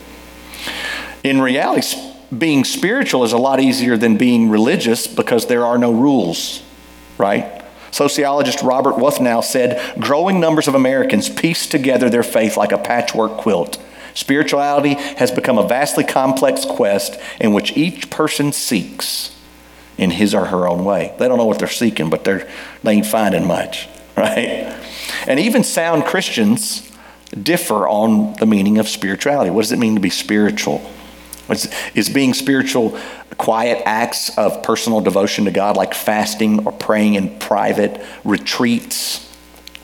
In 1.23 1.41
reality, 1.41 1.97
being 2.35 2.63
spiritual 2.63 3.23
is 3.23 3.31
a 3.31 3.37
lot 3.37 3.59
easier 3.59 3.97
than 3.97 4.17
being 4.17 4.49
religious 4.49 5.07
because 5.07 5.45
there 5.45 5.65
are 5.65 5.77
no 5.77 5.91
rules, 5.91 6.63
right? 7.17 7.63
Sociologist 7.91 8.61
Robert 8.61 8.95
Wuthnow 8.95 9.43
said 9.43 9.99
growing 9.99 10.39
numbers 10.39 10.67
of 10.67 10.75
Americans 10.75 11.29
piece 11.29 11.67
together 11.67 12.09
their 12.09 12.23
faith 12.23 12.57
like 12.57 12.71
a 12.71 12.77
patchwork 12.77 13.37
quilt. 13.37 13.81
Spirituality 14.13 14.95
has 15.17 15.31
become 15.31 15.57
a 15.57 15.67
vastly 15.67 16.03
complex 16.03 16.65
quest 16.65 17.19
in 17.39 17.53
which 17.53 17.77
each 17.77 18.09
person 18.09 18.51
seeks 18.51 19.35
in 19.97 20.11
his 20.11 20.33
or 20.33 20.45
her 20.45 20.67
own 20.67 20.83
way. 20.83 21.13
They 21.17 21.27
don't 21.27 21.37
know 21.37 21.45
what 21.45 21.59
they're 21.59 21.67
seeking, 21.67 22.09
but 22.09 22.23
they're, 22.23 22.47
they 22.83 22.93
ain't 22.93 23.05
finding 23.05 23.45
much, 23.45 23.87
right? 24.17 24.75
And 25.27 25.39
even 25.39 25.63
sound 25.63 26.05
Christians 26.05 26.91
differ 27.29 27.87
on 27.87 28.33
the 28.35 28.45
meaning 28.45 28.77
of 28.77 28.87
spirituality. 28.87 29.49
What 29.49 29.61
does 29.61 29.71
it 29.71 29.79
mean 29.79 29.95
to 29.95 30.01
be 30.01 30.09
spiritual? 30.09 30.89
Is, 31.49 31.73
is 31.95 32.09
being 32.09 32.33
spiritual 32.33 32.97
quiet 33.37 33.81
acts 33.85 34.37
of 34.37 34.63
personal 34.63 35.01
devotion 35.01 35.45
to 35.45 35.51
God, 35.51 35.77
like 35.77 35.93
fasting 35.93 36.65
or 36.65 36.71
praying 36.71 37.15
in 37.15 37.39
private, 37.39 38.01
retreats, 38.23 39.23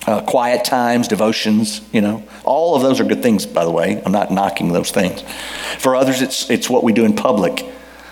uh, 0.05 0.21
quiet 0.21 0.65
times, 0.65 1.07
devotions, 1.07 1.81
you 1.93 2.01
know? 2.01 2.23
All 2.43 2.75
of 2.75 2.81
those 2.81 2.99
are 2.99 3.05
good 3.05 3.23
things, 3.23 3.45
by 3.45 3.63
the 3.63 3.71
way. 3.71 4.01
I'm 4.05 4.11
not 4.11 4.31
knocking 4.31 4.73
those 4.73 4.91
things. 4.91 5.21
For 5.77 5.95
others, 5.95 6.21
it's, 6.21 6.49
it's 6.49 6.69
what 6.69 6.83
we 6.83 6.91
do 6.91 7.05
in 7.05 7.15
public. 7.15 7.65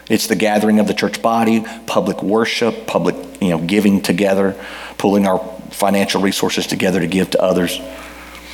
It's 0.09 0.27
the 0.27 0.35
gathering 0.35 0.79
of 0.79 0.88
the 0.88 0.93
church 0.93 1.21
body, 1.21 1.65
public 1.88 2.21
worship, 2.21 2.88
public 2.88 3.15
you 3.41 3.50
know, 3.50 3.59
giving 3.59 4.01
together, 4.01 4.55
pulling 4.97 5.25
our 5.25 5.39
financial 5.71 6.21
resources 6.21 6.67
together 6.67 7.00
to 7.00 7.07
give 7.07 7.31
to 7.31 7.41
others. 7.41 7.79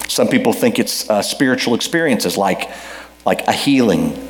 Some 0.07 0.27
people 0.27 0.53
think 0.53 0.79
it's 0.79 1.09
uh, 1.09 1.21
spiritual 1.21 1.75
experiences 1.75 2.37
like, 2.37 2.69
like 3.25 3.41
a 3.47 3.53
healing, 3.53 4.27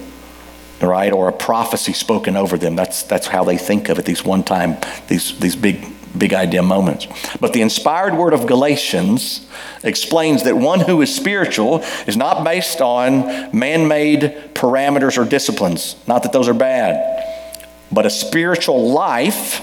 right, 0.82 1.14
or 1.14 1.30
a 1.30 1.34
prophecy 1.34 1.94
spoken 1.94 2.36
over 2.36 2.58
them. 2.58 2.76
That's, 2.76 3.04
that's 3.04 3.28
how 3.28 3.44
they 3.44 3.58
think 3.58 3.90
of 3.90 4.00
it, 4.00 4.06
these 4.06 4.24
one 4.24 4.44
time, 4.44 4.78
these, 5.08 5.38
these 5.40 5.56
big, 5.56 5.86
big 6.18 6.34
idea 6.34 6.64
moments. 6.64 7.08
But 7.40 7.54
the 7.54 7.62
inspired 7.62 8.16
word 8.16 8.34
of 8.34 8.48
Galatians 8.48 9.48
explains 9.84 10.44
that 10.44 10.58
one 10.58 10.80
who 10.80 11.02
is 11.02 11.14
spiritual 11.14 11.84
is 12.08 12.18
not 12.18 12.44
based 12.44 12.82
on 12.82 13.58
man 13.58 13.88
made 13.88 14.22
parameters 14.54 15.18
or 15.18 15.30
disciplines. 15.30 15.96
Not 16.08 16.24
that 16.24 16.34
those 16.34 16.48
are 16.48 16.54
bad, 16.54 17.64
but 17.92 18.06
a 18.06 18.10
spiritual 18.10 18.92
life. 18.92 19.62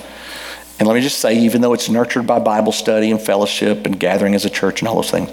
And 0.79 0.89
let 0.89 0.95
me 0.95 1.01
just 1.01 1.19
say, 1.19 1.39
even 1.39 1.61
though 1.61 1.73
it's 1.73 1.89
nurtured 1.89 2.27
by 2.27 2.39
Bible 2.39 2.73
study 2.73 3.11
and 3.11 3.21
fellowship 3.21 3.87
and 3.87 3.99
gathering 3.99 4.35
as 4.35 4.45
a 4.45 4.51
church 4.51 4.81
and 4.81 4.89
all 4.89 4.97
those 4.97 5.11
things, 5.11 5.31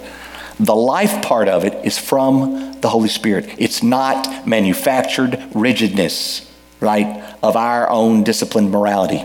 the 0.58 0.74
life 0.74 1.22
part 1.22 1.48
of 1.48 1.64
it 1.64 1.84
is 1.84 1.98
from 1.98 2.80
the 2.80 2.88
Holy 2.88 3.08
Spirit. 3.08 3.54
It's 3.58 3.82
not 3.82 4.46
manufactured 4.46 5.42
rigidness, 5.54 6.50
right, 6.80 7.22
of 7.42 7.56
our 7.56 7.88
own 7.88 8.22
disciplined 8.24 8.70
morality. 8.70 9.24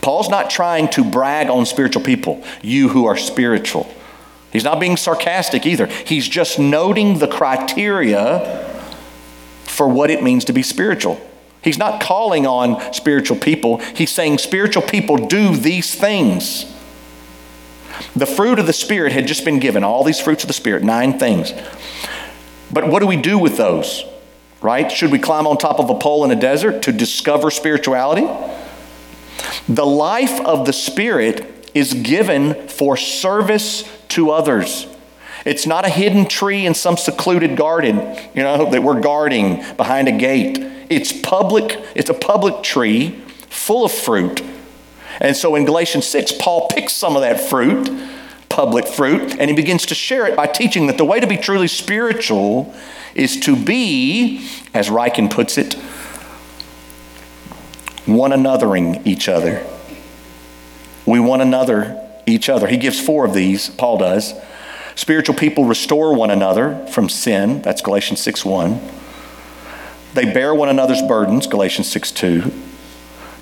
Paul's 0.00 0.28
not 0.28 0.50
trying 0.50 0.88
to 0.90 1.04
brag 1.04 1.48
on 1.48 1.66
spiritual 1.66 2.02
people, 2.02 2.42
you 2.62 2.88
who 2.88 3.06
are 3.06 3.16
spiritual. 3.16 3.92
He's 4.52 4.64
not 4.64 4.80
being 4.80 4.96
sarcastic 4.96 5.66
either. 5.66 5.86
He's 5.86 6.28
just 6.28 6.58
noting 6.58 7.18
the 7.18 7.28
criteria 7.28 8.72
for 9.64 9.88
what 9.88 10.10
it 10.10 10.22
means 10.22 10.44
to 10.46 10.52
be 10.52 10.62
spiritual. 10.62 11.20
He's 11.62 11.78
not 11.78 12.00
calling 12.00 12.46
on 12.46 12.92
spiritual 12.94 13.36
people. 13.36 13.78
He's 13.78 14.10
saying 14.10 14.38
spiritual 14.38 14.82
people 14.82 15.16
do 15.26 15.56
these 15.56 15.94
things. 15.94 16.72
The 18.14 18.26
fruit 18.26 18.58
of 18.58 18.66
the 18.66 18.72
Spirit 18.72 19.12
had 19.12 19.26
just 19.26 19.44
been 19.44 19.58
given, 19.58 19.84
all 19.84 20.04
these 20.04 20.20
fruits 20.20 20.44
of 20.44 20.48
the 20.48 20.54
Spirit, 20.54 20.82
nine 20.82 21.18
things. 21.18 21.52
But 22.72 22.88
what 22.88 23.00
do 23.00 23.06
we 23.06 23.16
do 23.16 23.38
with 23.38 23.56
those? 23.56 24.04
Right? 24.60 24.90
Should 24.90 25.12
we 25.12 25.18
climb 25.18 25.46
on 25.46 25.58
top 25.58 25.78
of 25.78 25.90
a 25.90 25.94
pole 25.94 26.24
in 26.24 26.30
a 26.30 26.40
desert 26.40 26.82
to 26.82 26.92
discover 26.92 27.50
spirituality? 27.50 28.26
The 29.68 29.86
life 29.86 30.40
of 30.40 30.66
the 30.66 30.72
Spirit 30.72 31.70
is 31.74 31.92
given 31.94 32.68
for 32.68 32.96
service 32.96 33.84
to 34.08 34.30
others. 34.30 34.86
It's 35.44 35.66
not 35.66 35.84
a 35.84 35.88
hidden 35.88 36.26
tree 36.26 36.66
in 36.66 36.74
some 36.74 36.96
secluded 36.96 37.56
garden, 37.56 37.98
you 38.34 38.42
know, 38.42 38.70
that 38.70 38.82
we're 38.82 39.00
guarding 39.00 39.62
behind 39.76 40.08
a 40.08 40.12
gate. 40.12 40.58
It's 40.90 41.12
public, 41.12 41.78
it's 41.94 42.10
a 42.10 42.14
public 42.14 42.62
tree 42.62 43.20
full 43.48 43.84
of 43.84 43.92
fruit 43.92 44.42
and 45.20 45.36
so 45.36 45.54
in 45.54 45.64
Galatians 45.64 46.06
6, 46.06 46.32
Paul 46.38 46.68
picks 46.68 46.92
some 46.92 47.16
of 47.16 47.22
that 47.22 47.40
fruit, 47.40 47.90
public 48.48 48.86
fruit, 48.86 49.36
and 49.38 49.50
he 49.50 49.56
begins 49.56 49.86
to 49.86 49.94
share 49.94 50.26
it 50.26 50.36
by 50.36 50.46
teaching 50.46 50.86
that 50.86 50.98
the 50.98 51.04
way 51.04 51.20
to 51.20 51.26
be 51.26 51.36
truly 51.36 51.68
spiritual 51.68 52.74
is 53.14 53.40
to 53.40 53.56
be, 53.56 54.46
as 54.74 54.88
Ryken 54.88 55.30
puts 55.30 55.58
it, 55.58 55.74
one 58.04 58.30
anothering 58.30 59.04
each 59.06 59.28
other. 59.28 59.66
We 61.06 61.20
one 61.20 61.40
another 61.40 62.02
each 62.26 62.48
other. 62.48 62.66
He 62.66 62.76
gives 62.76 63.00
four 63.00 63.24
of 63.24 63.34
these, 63.34 63.70
Paul 63.70 63.98
does. 63.98 64.34
Spiritual 64.96 65.34
people 65.34 65.64
restore 65.64 66.14
one 66.14 66.30
another 66.30 66.86
from 66.86 67.08
sin. 67.08 67.62
That's 67.62 67.82
Galatians 67.82 68.20
6 68.20 68.44
1. 68.44 68.80
They 70.14 70.32
bear 70.32 70.54
one 70.54 70.70
another's 70.70 71.02
burdens, 71.02 71.46
Galatians 71.46 71.90
6 71.90 72.10
2. 72.12 72.52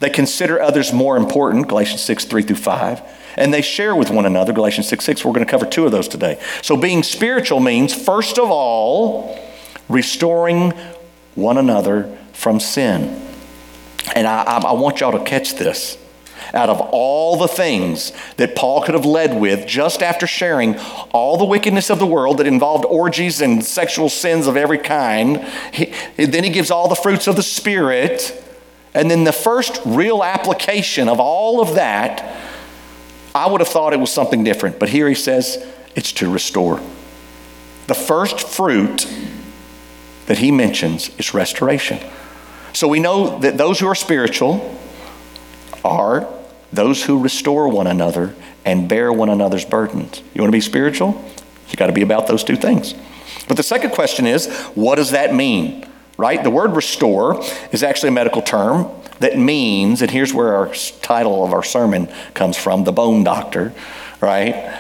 They 0.01 0.11
consider 0.11 0.61
others 0.61 0.93
more 0.93 1.17
important, 1.17 1.69
Galatians 1.69 2.03
6, 2.03 2.25
3 2.25 2.43
through 2.43 2.57
5. 2.57 3.03
And 3.37 3.53
they 3.53 3.63
share 3.63 3.97
with 3.97 4.11
one 4.11 4.27
another, 4.27 4.53
Galatians 4.53 4.89
6, 4.89 5.05
6. 5.05 5.25
We're 5.25 5.33
going 5.33 5.45
to 5.45 5.51
cover 5.51 5.67
two 5.67 5.87
of 5.87 5.93
those 5.93 6.09
today. 6.09 6.41
So 6.63 6.77
being 6.77 7.03
spiritual 7.03 7.61
means, 7.61 7.93
first 7.95 8.39
of 8.39 8.51
all, 8.51 9.39
restoring 9.89 10.73
one 11.35 11.59
another 11.59 12.17
from 12.33 12.61
sin. 12.61 13.21
And 14.15 14.27
I, 14.27 14.43
I, 14.43 14.59
I 14.59 14.73
want 14.73 15.01
y'all 15.01 15.19
to 15.19 15.25
catch 15.25 15.55
this. 15.55 15.99
Out 16.53 16.69
of 16.69 16.81
all 16.93 17.37
the 17.37 17.49
things 17.49 18.13
that 18.37 18.55
Paul 18.55 18.83
could 18.83 18.95
have 18.95 19.07
led 19.07 19.41
with 19.41 19.67
just 19.67 20.03
after 20.03 20.27
sharing 20.27 20.79
all 21.11 21.37
the 21.37 21.45
wickedness 21.45 21.91
of 21.91 21.99
the 21.99 22.07
world 22.07 22.39
that 22.39 22.47
involved 22.47 22.85
orgies 22.85 23.41
and 23.41 23.65
sexual 23.65 24.09
sins 24.09 24.47
of 24.47 24.57
every 24.57 24.79
kind, 24.79 25.45
he, 25.73 25.87
then 26.17 26.45
he 26.45 26.51
gives 26.51 26.71
all 26.71 26.87
the 26.87 26.95
fruits 26.95 27.27
of 27.27 27.35
the 27.35 27.43
Spirit 27.43 28.44
and 28.95 29.11
then 29.11 29.25
the 29.25 29.33
first 29.33 29.81
real 29.85 30.23
application 30.23 31.09
of 31.09 31.19
all 31.19 31.61
of 31.61 31.75
that, 31.75 32.37
I 33.35 33.49
would 33.49 33.61
have 33.61 33.69
thought 33.69 33.93
it 33.93 34.01
was 34.01 34.13
something 34.13 34.45
different. 34.45 34.79
But 34.79 34.89
here 34.89 35.09
he 35.09 35.15
says 35.15 35.65
it's 35.97 36.13
to 36.13 36.31
restore. 36.31 36.81
The 37.89 37.95
first 37.95 38.41
fruit 38.41 39.07
that 40.27 40.39
he 40.39 40.51
mentions 40.51 41.11
is 41.19 41.35
restoration. 41.35 41.99
So 42.73 42.89
we 42.89 43.01
know 43.01 43.39
that 43.41 43.59
those 43.59 43.81
who 43.81 43.87
are 43.87 43.95
spiritual 43.95 44.79
are 45.85 46.29
those 46.73 47.05
who 47.05 47.23
restore 47.23 47.69
one 47.69 47.87
another 47.87 48.35
and 48.65 48.89
bear 48.89 49.13
one 49.13 49.29
another's 49.29 49.65
burdens. 49.65 50.23
You 50.33 50.43
want 50.43 50.49
to 50.49 50.57
be 50.57 50.61
spiritual? 50.61 51.23
You 51.69 51.77
got 51.77 51.89
to 51.89 51.93
be 51.93 52.03
about 52.03 52.27
those 52.27 52.43
two 52.43 52.57
things. 52.57 52.95
But 53.49 53.57
the 53.57 53.63
second 53.63 53.91
question 53.91 54.27
is 54.27 54.53
what 54.75 54.97
does 54.97 55.11
that 55.11 55.35
mean? 55.35 55.87
Right? 56.17 56.43
The 56.43 56.51
word 56.51 56.73
restore 56.73 57.43
is 57.73 57.83
actually 57.83 58.11
a 58.11 58.13
medical 58.13 58.43
term 58.43 58.91
that 59.21 59.39
means, 59.39 60.03
and 60.03 60.11
here's 60.11 60.35
where 60.35 60.55
our 60.55 60.75
title 61.03 61.45
of 61.45 61.53
our 61.53 61.63
sermon 61.63 62.09
comes 62.35 62.57
from 62.57 62.85
the 62.85 62.93
bone 62.93 63.25
doctor, 63.25 63.73
right? 64.21 64.79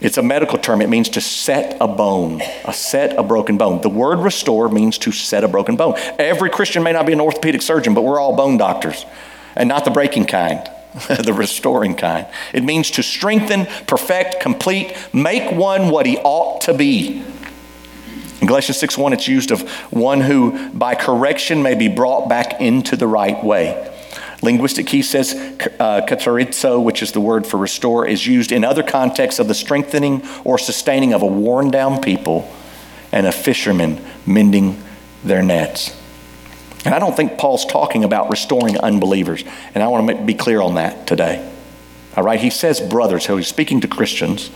It's 0.00 0.18
a 0.18 0.22
medical 0.22 0.58
term. 0.58 0.82
It 0.82 0.88
means 0.88 1.08
to 1.10 1.20
set 1.20 1.76
a 1.80 1.88
bone, 1.88 2.42
a 2.64 2.72
set 2.72 3.16
a 3.18 3.22
broken 3.22 3.56
bone. 3.56 3.80
The 3.80 3.88
word 3.88 4.18
restore 4.18 4.68
means 4.68 4.98
to 4.98 5.12
set 5.12 5.44
a 5.44 5.48
broken 5.48 5.76
bone. 5.76 5.94
Every 6.18 6.50
Christian 6.50 6.82
may 6.82 6.92
not 6.92 7.06
be 7.06 7.12
an 7.12 7.20
orthopedic 7.20 7.62
surgeon, 7.62 7.94
but 7.94 8.02
we're 8.02 8.20
all 8.20 8.36
bone 8.36 8.58
doctors, 8.58 9.06
and 9.54 9.68
not 9.68 9.84
the 9.84 9.90
breaking 9.90 10.26
kind. 10.26 10.68
the 11.08 11.34
restoring 11.34 11.94
kind. 11.94 12.26
It 12.54 12.64
means 12.64 12.90
to 12.92 13.02
strengthen, 13.02 13.66
perfect, 13.86 14.40
complete, 14.40 14.96
make 15.12 15.52
one 15.52 15.90
what 15.90 16.06
he 16.06 16.16
ought 16.18 16.62
to 16.62 16.72
be. 16.72 17.22
In 18.40 18.46
Galatians 18.46 18.78
6 18.78 18.98
1, 18.98 19.12
it's 19.12 19.28
used 19.28 19.50
of 19.50 19.68
one 19.90 20.20
who 20.20 20.70
by 20.70 20.94
correction 20.94 21.62
may 21.62 21.74
be 21.74 21.88
brought 21.88 22.28
back 22.28 22.60
into 22.60 22.96
the 22.96 23.06
right 23.06 23.42
way. 23.42 23.92
Linguistic 24.42 24.86
Key 24.86 25.02
says 25.02 25.34
uh, 25.34 26.02
katarizo, 26.06 26.82
which 26.82 27.02
is 27.02 27.12
the 27.12 27.20
word 27.20 27.46
for 27.46 27.56
restore, 27.56 28.06
is 28.06 28.26
used 28.26 28.52
in 28.52 28.64
other 28.64 28.82
contexts 28.82 29.40
of 29.40 29.48
the 29.48 29.54
strengthening 29.54 30.22
or 30.44 30.58
sustaining 30.58 31.14
of 31.14 31.22
a 31.22 31.26
worn 31.26 31.70
down 31.70 32.02
people 32.02 32.50
and 33.12 33.26
a 33.26 33.32
fisherman 33.32 34.04
mending 34.26 34.82
their 35.24 35.42
nets. 35.42 35.98
And 36.84 36.94
I 36.94 36.98
don't 36.98 37.16
think 37.16 37.38
Paul's 37.38 37.64
talking 37.64 38.04
about 38.04 38.30
restoring 38.30 38.78
unbelievers. 38.78 39.42
And 39.74 39.82
I 39.82 39.88
want 39.88 40.08
to 40.08 40.22
be 40.22 40.34
clear 40.34 40.60
on 40.60 40.74
that 40.74 41.06
today. 41.06 41.52
All 42.16 42.24
right, 42.24 42.40
he 42.40 42.50
says 42.50 42.80
brothers, 42.80 43.24
so 43.24 43.36
he's 43.36 43.46
speaking 43.46 43.80
to 43.82 43.88
Christians, 43.88 44.50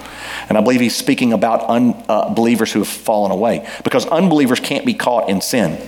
and 0.49 0.57
I 0.57 0.63
believe 0.63 0.81
he's 0.81 0.97
speaking 0.97 1.33
about 1.33 1.65
unbelievers 1.65 2.71
uh, 2.71 2.73
who 2.73 2.79
have 2.81 2.89
fallen 2.89 3.31
away 3.31 3.69
because 3.85 4.07
unbelievers 4.07 4.61
can't 4.61 4.87
be 4.87 4.95
caught 4.95 5.29
in 5.29 5.41
sin. 5.41 5.79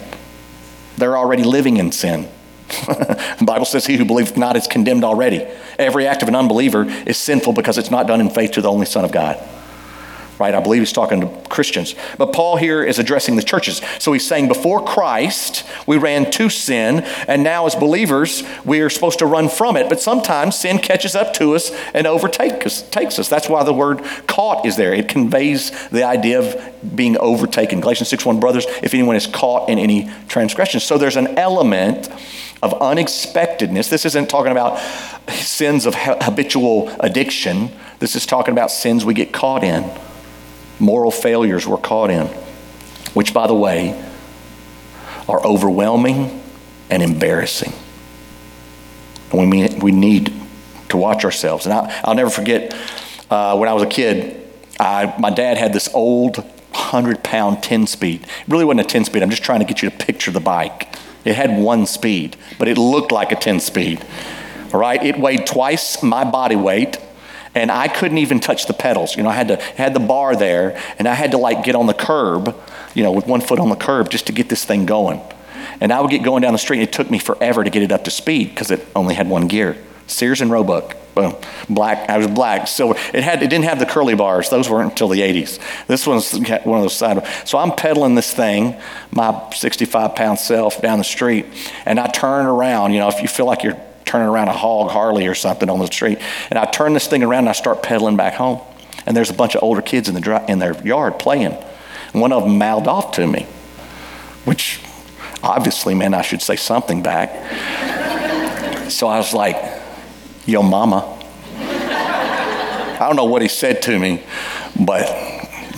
They're 0.98 1.16
already 1.16 1.44
living 1.44 1.78
in 1.78 1.90
sin. 1.90 2.28
the 2.86 3.44
Bible 3.46 3.64
says, 3.64 3.86
He 3.86 3.96
who 3.96 4.04
believeth 4.04 4.36
not 4.36 4.56
is 4.56 4.66
condemned 4.66 5.04
already. 5.04 5.46
Every 5.78 6.06
act 6.06 6.22
of 6.22 6.28
an 6.28 6.34
unbeliever 6.34 6.84
is 6.84 7.16
sinful 7.16 7.54
because 7.54 7.78
it's 7.78 7.90
not 7.90 8.06
done 8.06 8.20
in 8.20 8.28
faith 8.28 8.52
to 8.52 8.60
the 8.60 8.70
only 8.70 8.86
Son 8.86 9.04
of 9.04 9.12
God 9.12 9.42
right? 10.42 10.56
I 10.56 10.60
believe 10.60 10.80
he's 10.80 10.92
talking 10.92 11.20
to 11.20 11.28
Christians. 11.48 11.94
But 12.18 12.32
Paul 12.32 12.56
here 12.56 12.82
is 12.82 12.98
addressing 12.98 13.36
the 13.36 13.44
churches. 13.44 13.80
So 14.00 14.12
he's 14.12 14.26
saying, 14.26 14.48
before 14.48 14.84
Christ, 14.84 15.64
we 15.86 15.98
ran 15.98 16.32
to 16.32 16.50
sin, 16.50 17.02
and 17.28 17.44
now 17.44 17.64
as 17.66 17.76
believers, 17.76 18.42
we 18.64 18.80
are 18.80 18.90
supposed 18.90 19.20
to 19.20 19.26
run 19.26 19.48
from 19.48 19.76
it. 19.76 19.88
But 19.88 20.00
sometimes 20.00 20.58
sin 20.58 20.78
catches 20.78 21.14
up 21.14 21.32
to 21.34 21.54
us 21.54 21.70
and 21.94 22.08
overtakes 22.08 22.88
us. 23.18 23.28
That's 23.28 23.48
why 23.48 23.62
the 23.62 23.72
word 23.72 24.02
caught 24.26 24.66
is 24.66 24.74
there. 24.74 24.92
It 24.92 25.08
conveys 25.08 25.70
the 25.90 26.02
idea 26.02 26.40
of 26.40 26.96
being 26.96 27.16
overtaken. 27.18 27.80
Galatians 27.80 28.08
6 28.08 28.26
1, 28.26 28.40
brothers, 28.40 28.66
if 28.82 28.94
anyone 28.94 29.14
is 29.14 29.28
caught 29.28 29.68
in 29.68 29.78
any 29.78 30.10
transgression. 30.26 30.80
So 30.80 30.98
there's 30.98 31.16
an 31.16 31.38
element 31.38 32.08
of 32.62 32.74
unexpectedness. 32.80 33.88
This 33.88 34.04
isn't 34.06 34.28
talking 34.28 34.50
about 34.50 34.78
sins 35.30 35.86
of 35.86 35.94
habitual 35.96 36.88
addiction. 37.00 37.70
This 37.98 38.16
is 38.16 38.26
talking 38.26 38.52
about 38.52 38.70
sins 38.70 39.04
we 39.04 39.14
get 39.14 39.32
caught 39.32 39.62
in, 39.62 39.88
moral 40.82 41.10
failures 41.10 41.66
we're 41.66 41.78
caught 41.78 42.10
in, 42.10 42.26
which, 43.14 43.32
by 43.32 43.46
the 43.46 43.54
way, 43.54 43.98
are 45.28 45.44
overwhelming 45.46 46.42
and 46.90 47.02
embarrassing. 47.02 47.72
And 49.30 49.50
we, 49.50 49.68
we 49.80 49.92
need 49.92 50.32
to 50.90 50.96
watch 50.96 51.24
ourselves. 51.24 51.64
And 51.64 51.72
I, 51.72 52.02
will 52.06 52.14
never 52.14 52.30
forget 52.30 52.74
uh, 53.30 53.56
when 53.56 53.68
I 53.68 53.72
was 53.72 53.84
a 53.84 53.86
kid, 53.86 54.46
I, 54.78 55.14
my 55.18 55.30
dad 55.30 55.56
had 55.56 55.72
this 55.72 55.88
old 55.94 56.36
100 56.38 57.22
pound 57.22 57.62
10 57.62 57.86
speed. 57.86 58.24
It 58.24 58.48
really 58.48 58.64
wasn't 58.64 58.80
a 58.80 58.88
10 58.88 59.04
speed. 59.04 59.22
I'm 59.22 59.30
just 59.30 59.44
trying 59.44 59.60
to 59.60 59.64
get 59.64 59.82
you 59.82 59.88
to 59.88 59.96
picture 59.96 60.30
the 60.30 60.40
bike. 60.40 60.94
It 61.24 61.36
had 61.36 61.56
one 61.56 61.86
speed, 61.86 62.36
but 62.58 62.66
it 62.66 62.76
looked 62.76 63.12
like 63.12 63.30
a 63.30 63.36
10 63.36 63.60
speed. 63.60 64.04
All 64.74 64.80
right, 64.80 65.02
it 65.02 65.18
weighed 65.18 65.46
twice 65.46 66.02
my 66.02 66.24
body 66.28 66.56
weight, 66.56 66.98
and 67.54 67.70
I 67.70 67.88
couldn't 67.88 68.18
even 68.18 68.40
touch 68.40 68.66
the 68.66 68.72
pedals. 68.72 69.16
You 69.16 69.22
know, 69.22 69.28
I 69.28 69.34
had 69.34 69.48
to 69.48 69.56
had 69.56 69.94
the 69.94 70.00
bar 70.00 70.36
there, 70.36 70.80
and 70.98 71.06
I 71.06 71.14
had 71.14 71.32
to 71.32 71.38
like 71.38 71.64
get 71.64 71.74
on 71.74 71.86
the 71.86 71.94
curb, 71.94 72.56
you 72.94 73.02
know, 73.02 73.12
with 73.12 73.26
one 73.26 73.40
foot 73.40 73.58
on 73.58 73.68
the 73.68 73.76
curb 73.76 74.10
just 74.10 74.26
to 74.26 74.32
get 74.32 74.48
this 74.48 74.64
thing 74.64 74.86
going. 74.86 75.20
And 75.80 75.92
I 75.92 76.00
would 76.00 76.10
get 76.10 76.22
going 76.22 76.42
down 76.42 76.52
the 76.52 76.58
street, 76.58 76.78
and 76.78 76.88
it 76.88 76.92
took 76.92 77.10
me 77.10 77.18
forever 77.18 77.64
to 77.64 77.70
get 77.70 77.82
it 77.82 77.92
up 77.92 78.04
to 78.04 78.10
speed 78.10 78.50
because 78.50 78.70
it 78.70 78.86
only 78.94 79.14
had 79.14 79.28
one 79.28 79.48
gear. 79.48 79.76
Sears 80.06 80.40
and 80.40 80.50
Roebuck. 80.50 80.96
Boom. 81.14 81.34
Black. 81.68 82.08
I 82.08 82.16
was 82.18 82.26
black. 82.26 82.66
Silver. 82.66 82.98
It 83.12 83.22
had. 83.22 83.42
It 83.42 83.50
didn't 83.50 83.64
have 83.64 83.78
the 83.78 83.86
curly 83.86 84.14
bars. 84.14 84.48
Those 84.48 84.68
weren't 84.68 84.90
until 84.90 85.08
the 85.08 85.20
80s. 85.20 85.58
This 85.86 86.06
one's 86.06 86.32
one 86.32 86.78
of 86.78 86.82
those 86.82 86.96
side. 86.96 87.26
So 87.46 87.58
I'm 87.58 87.72
pedaling 87.72 88.14
this 88.14 88.32
thing, 88.32 88.76
my 89.10 89.50
65 89.54 90.14
pound 90.14 90.38
self 90.38 90.80
down 90.80 90.98
the 90.98 91.04
street, 91.04 91.46
and 91.84 92.00
I 92.00 92.06
turn 92.06 92.46
around. 92.46 92.94
You 92.94 93.00
know, 93.00 93.08
if 93.08 93.20
you 93.20 93.28
feel 93.28 93.46
like 93.46 93.62
you're 93.62 93.78
turning 94.12 94.28
around 94.28 94.48
a 94.48 94.52
hog 94.52 94.90
Harley 94.90 95.26
or 95.26 95.34
something 95.34 95.70
on 95.70 95.78
the 95.78 95.86
street, 95.86 96.18
and 96.50 96.58
I 96.58 96.66
turn 96.66 96.92
this 96.92 97.06
thing 97.06 97.22
around 97.22 97.40
and 97.40 97.48
I 97.48 97.52
start 97.52 97.82
pedaling 97.82 98.14
back 98.14 98.34
home, 98.34 98.60
and 99.06 99.16
there's 99.16 99.30
a 99.30 99.34
bunch 99.34 99.54
of 99.54 99.62
older 99.62 99.80
kids 99.80 100.06
in 100.06 100.14
the 100.14 100.44
in 100.48 100.58
their 100.58 100.74
yard 100.82 101.18
playing. 101.18 101.52
One 102.12 102.30
of 102.30 102.42
them 102.42 102.58
mouthed 102.58 102.88
off 102.88 103.12
to 103.12 103.26
me, 103.26 103.46
which 104.44 104.82
obviously 105.42 105.94
meant 105.94 106.14
I 106.14 106.20
should 106.20 106.42
say 106.42 106.56
something 106.56 107.02
back. 107.02 107.30
so 108.90 109.08
I 109.08 109.16
was 109.16 109.32
like 109.32 109.56
Yo 110.44 110.62
mama. 110.62 111.18
I 111.56 113.06
don't 113.06 113.16
know 113.16 113.24
what 113.24 113.40
he 113.40 113.48
said 113.48 113.80
to 113.82 113.98
me, 113.98 114.22
but 114.78 115.06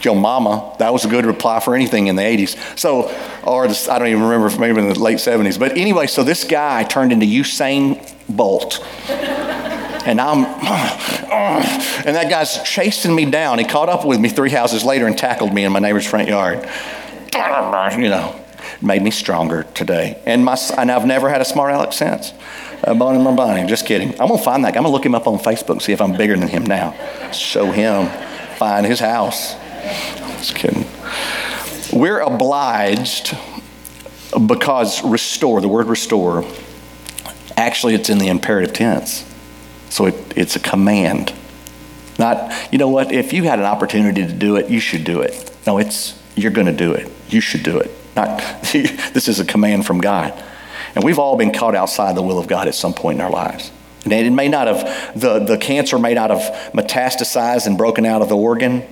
yo 0.05 0.15
mama, 0.15 0.75
that 0.79 0.93
was 0.93 1.05
a 1.05 1.09
good 1.09 1.27
reply 1.27 1.61
for 1.61 1.75
anything 1.75 2.07
in 2.07 2.17
the 2.17 2.23
80s. 2.23 2.79
So, 2.79 3.15
or 3.43 3.67
the, 3.67 3.89
I 3.91 3.99
don't 3.99 4.09
even 4.09 4.23
remember, 4.23 4.47
if 4.47 4.59
maybe 4.59 4.81
in 4.81 4.89
the 4.89 4.99
late 4.99 5.19
70s. 5.19 5.59
But 5.59 5.77
anyway, 5.77 6.07
so 6.07 6.23
this 6.23 6.45
guy 6.45 6.85
turned 6.85 7.13
into 7.13 7.27
Usain 7.27 8.13
Bolt. 8.29 8.81
And 10.07 10.21
I'm, 10.21 10.45
and 12.07 12.15
that 12.17 12.29
guy's 12.29 12.63
chasing 12.63 13.15
me 13.15 13.25
down. 13.25 13.59
He 13.59 13.65
caught 13.65 13.89
up 13.89 14.05
with 14.05 14.21
me 14.21 14.29
three 14.29 14.51
houses 14.51 14.85
later 14.85 15.07
and 15.07 15.17
tackled 15.17 15.53
me 15.55 15.65
in 15.65 15.73
my 15.73 15.79
neighbor's 15.79 16.07
front 16.07 16.29
yard. 16.29 16.69
You 17.35 18.09
know, 18.09 18.41
made 18.81 19.03
me 19.03 19.11
stronger 19.11 19.65
today. 19.75 20.21
And, 20.25 20.45
my, 20.45 20.57
and 20.79 20.91
I've 20.91 21.05
never 21.05 21.29
had 21.29 21.41
a 21.41 21.45
smart 21.45 21.75
aleck 21.75 21.93
since. 21.93 22.33
Uh, 22.85 22.95
Bonnie 22.95 23.23
Bonnie. 23.25 23.67
Just 23.67 23.87
kidding. 23.87 24.11
I'm 24.21 24.29
gonna 24.29 24.39
find 24.39 24.65
that. 24.65 24.75
Guy. 24.75 24.79
I'm 24.79 24.85
gonna 24.85 24.95
look 24.95 25.05
him 25.05 25.15
up 25.15 25.27
on 25.27 25.39
Facebook 25.39 25.71
and 25.71 25.83
see 25.83 25.93
if 25.93 26.01
I'm 26.01 26.17
bigger 26.17 26.37
than 26.37 26.49
him 26.49 26.65
now. 26.65 26.93
Show 27.33 27.71
him. 27.71 28.09
Find 28.57 28.87
his 28.87 29.01
house. 29.01 29.57
Just 30.39 30.55
kidding. 30.55 30.85
We're 31.93 32.21
obliged 32.21 33.37
because 34.47 35.05
restore, 35.05 35.61
the 35.61 35.69
word 35.69 35.87
restore, 35.87 36.45
actually 37.57 37.95
it's 37.95 38.11
in 38.11 38.19
the 38.19 38.29
imperative 38.29 38.73
tense. 38.73 39.31
So 39.91 40.07
it, 40.07 40.15
it's 40.37 40.57
a 40.57 40.61
command. 40.61 41.33
Not, 42.19 42.53
you 42.73 42.79
know 42.79 42.89
what, 42.89 43.13
if 43.13 43.33
you 43.33 43.45
had 43.45 43.59
an 43.59 43.65
opportunity 43.65 44.27
to 44.27 44.33
do 44.33 44.57
it, 44.57 44.71
you 44.71 44.81
should 44.81 45.05
do 45.05 45.21
it. 45.21 45.55
No, 45.67 45.79
it's, 45.79 46.21
you're 46.37 46.51
going 46.51 46.67
to 46.67 46.73
do 46.73 46.93
it. 46.93 47.11
You 47.29 47.41
should 47.41 47.63
do 47.63 47.79
it. 47.79 47.91
Not, 48.17 48.39
this 48.73 49.29
is 49.29 49.41
a 49.41 49.45
command 49.45 49.87
from 49.87 50.01
God. 50.01 50.33
And 50.95 51.05
we've 51.05 51.19
all 51.19 51.37
been 51.37 51.53
caught 51.53 51.75
outside 51.75 52.17
the 52.17 52.23
will 52.23 52.39
of 52.39 52.47
God 52.47 52.69
at 52.69 52.75
some 52.75 52.95
point 52.95 53.19
in 53.19 53.25
our 53.25 53.31
lives. 53.31 53.71
And 54.05 54.13
it 54.13 54.31
may 54.31 54.49
not 54.49 54.67
have, 54.67 55.19
the, 55.19 55.39
the 55.39 55.59
cancer 55.59 55.99
may 55.99 56.15
not 56.15 56.31
have 56.31 56.73
metastasized 56.73 57.67
and 57.67 57.79
broken 57.79 58.05
out 58.05 58.23
of 58.23 58.29
the 58.29 58.37
organ 58.37 58.85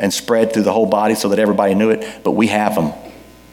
and 0.00 0.12
spread 0.12 0.52
through 0.52 0.62
the 0.62 0.72
whole 0.72 0.86
body 0.86 1.14
so 1.14 1.28
that 1.28 1.38
everybody 1.38 1.74
knew 1.74 1.90
it, 1.90 2.24
but 2.24 2.32
we 2.32 2.48
have 2.48 2.74
them. 2.74 2.92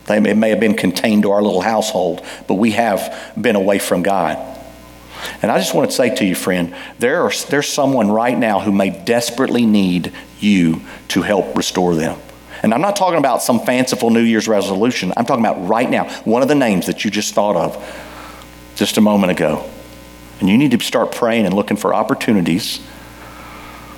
They 0.05 0.19
may, 0.19 0.31
it 0.31 0.37
may 0.37 0.49
have 0.49 0.59
been 0.59 0.75
contained 0.75 1.23
to 1.23 1.31
our 1.31 1.41
little 1.41 1.61
household, 1.61 2.25
but 2.47 2.55
we 2.55 2.71
have 2.71 3.33
been 3.39 3.55
away 3.55 3.77
from 3.79 4.03
God. 4.03 4.37
And 5.41 5.51
I 5.51 5.57
just 5.57 5.73
want 5.73 5.89
to 5.89 5.95
say 5.95 6.15
to 6.15 6.25
you, 6.25 6.35
friend, 6.35 6.75
there 6.99 7.23
are, 7.23 7.31
there's 7.49 7.67
someone 7.67 8.09
right 8.09 8.37
now 8.37 8.59
who 8.59 8.71
may 8.71 8.89
desperately 8.89 9.65
need 9.65 10.13
you 10.39 10.81
to 11.09 11.21
help 11.21 11.55
restore 11.55 11.95
them. 11.95 12.19
And 12.63 12.73
I'm 12.73 12.81
not 12.81 12.95
talking 12.95 13.19
about 13.19 13.41
some 13.41 13.59
fanciful 13.59 14.09
New 14.09 14.21
Year's 14.21 14.47
resolution. 14.47 15.13
I'm 15.15 15.25
talking 15.25 15.45
about 15.45 15.67
right 15.67 15.89
now, 15.89 16.09
one 16.23 16.41
of 16.41 16.47
the 16.47 16.55
names 16.55 16.87
that 16.87 17.05
you 17.05 17.11
just 17.11 17.33
thought 17.33 17.55
of 17.55 18.73
just 18.75 18.97
a 18.97 19.01
moment 19.01 19.31
ago. 19.31 19.69
And 20.39 20.49
you 20.49 20.57
need 20.57 20.71
to 20.71 20.79
start 20.79 21.11
praying 21.11 21.45
and 21.45 21.53
looking 21.53 21.77
for 21.77 21.93
opportunities 21.93 22.79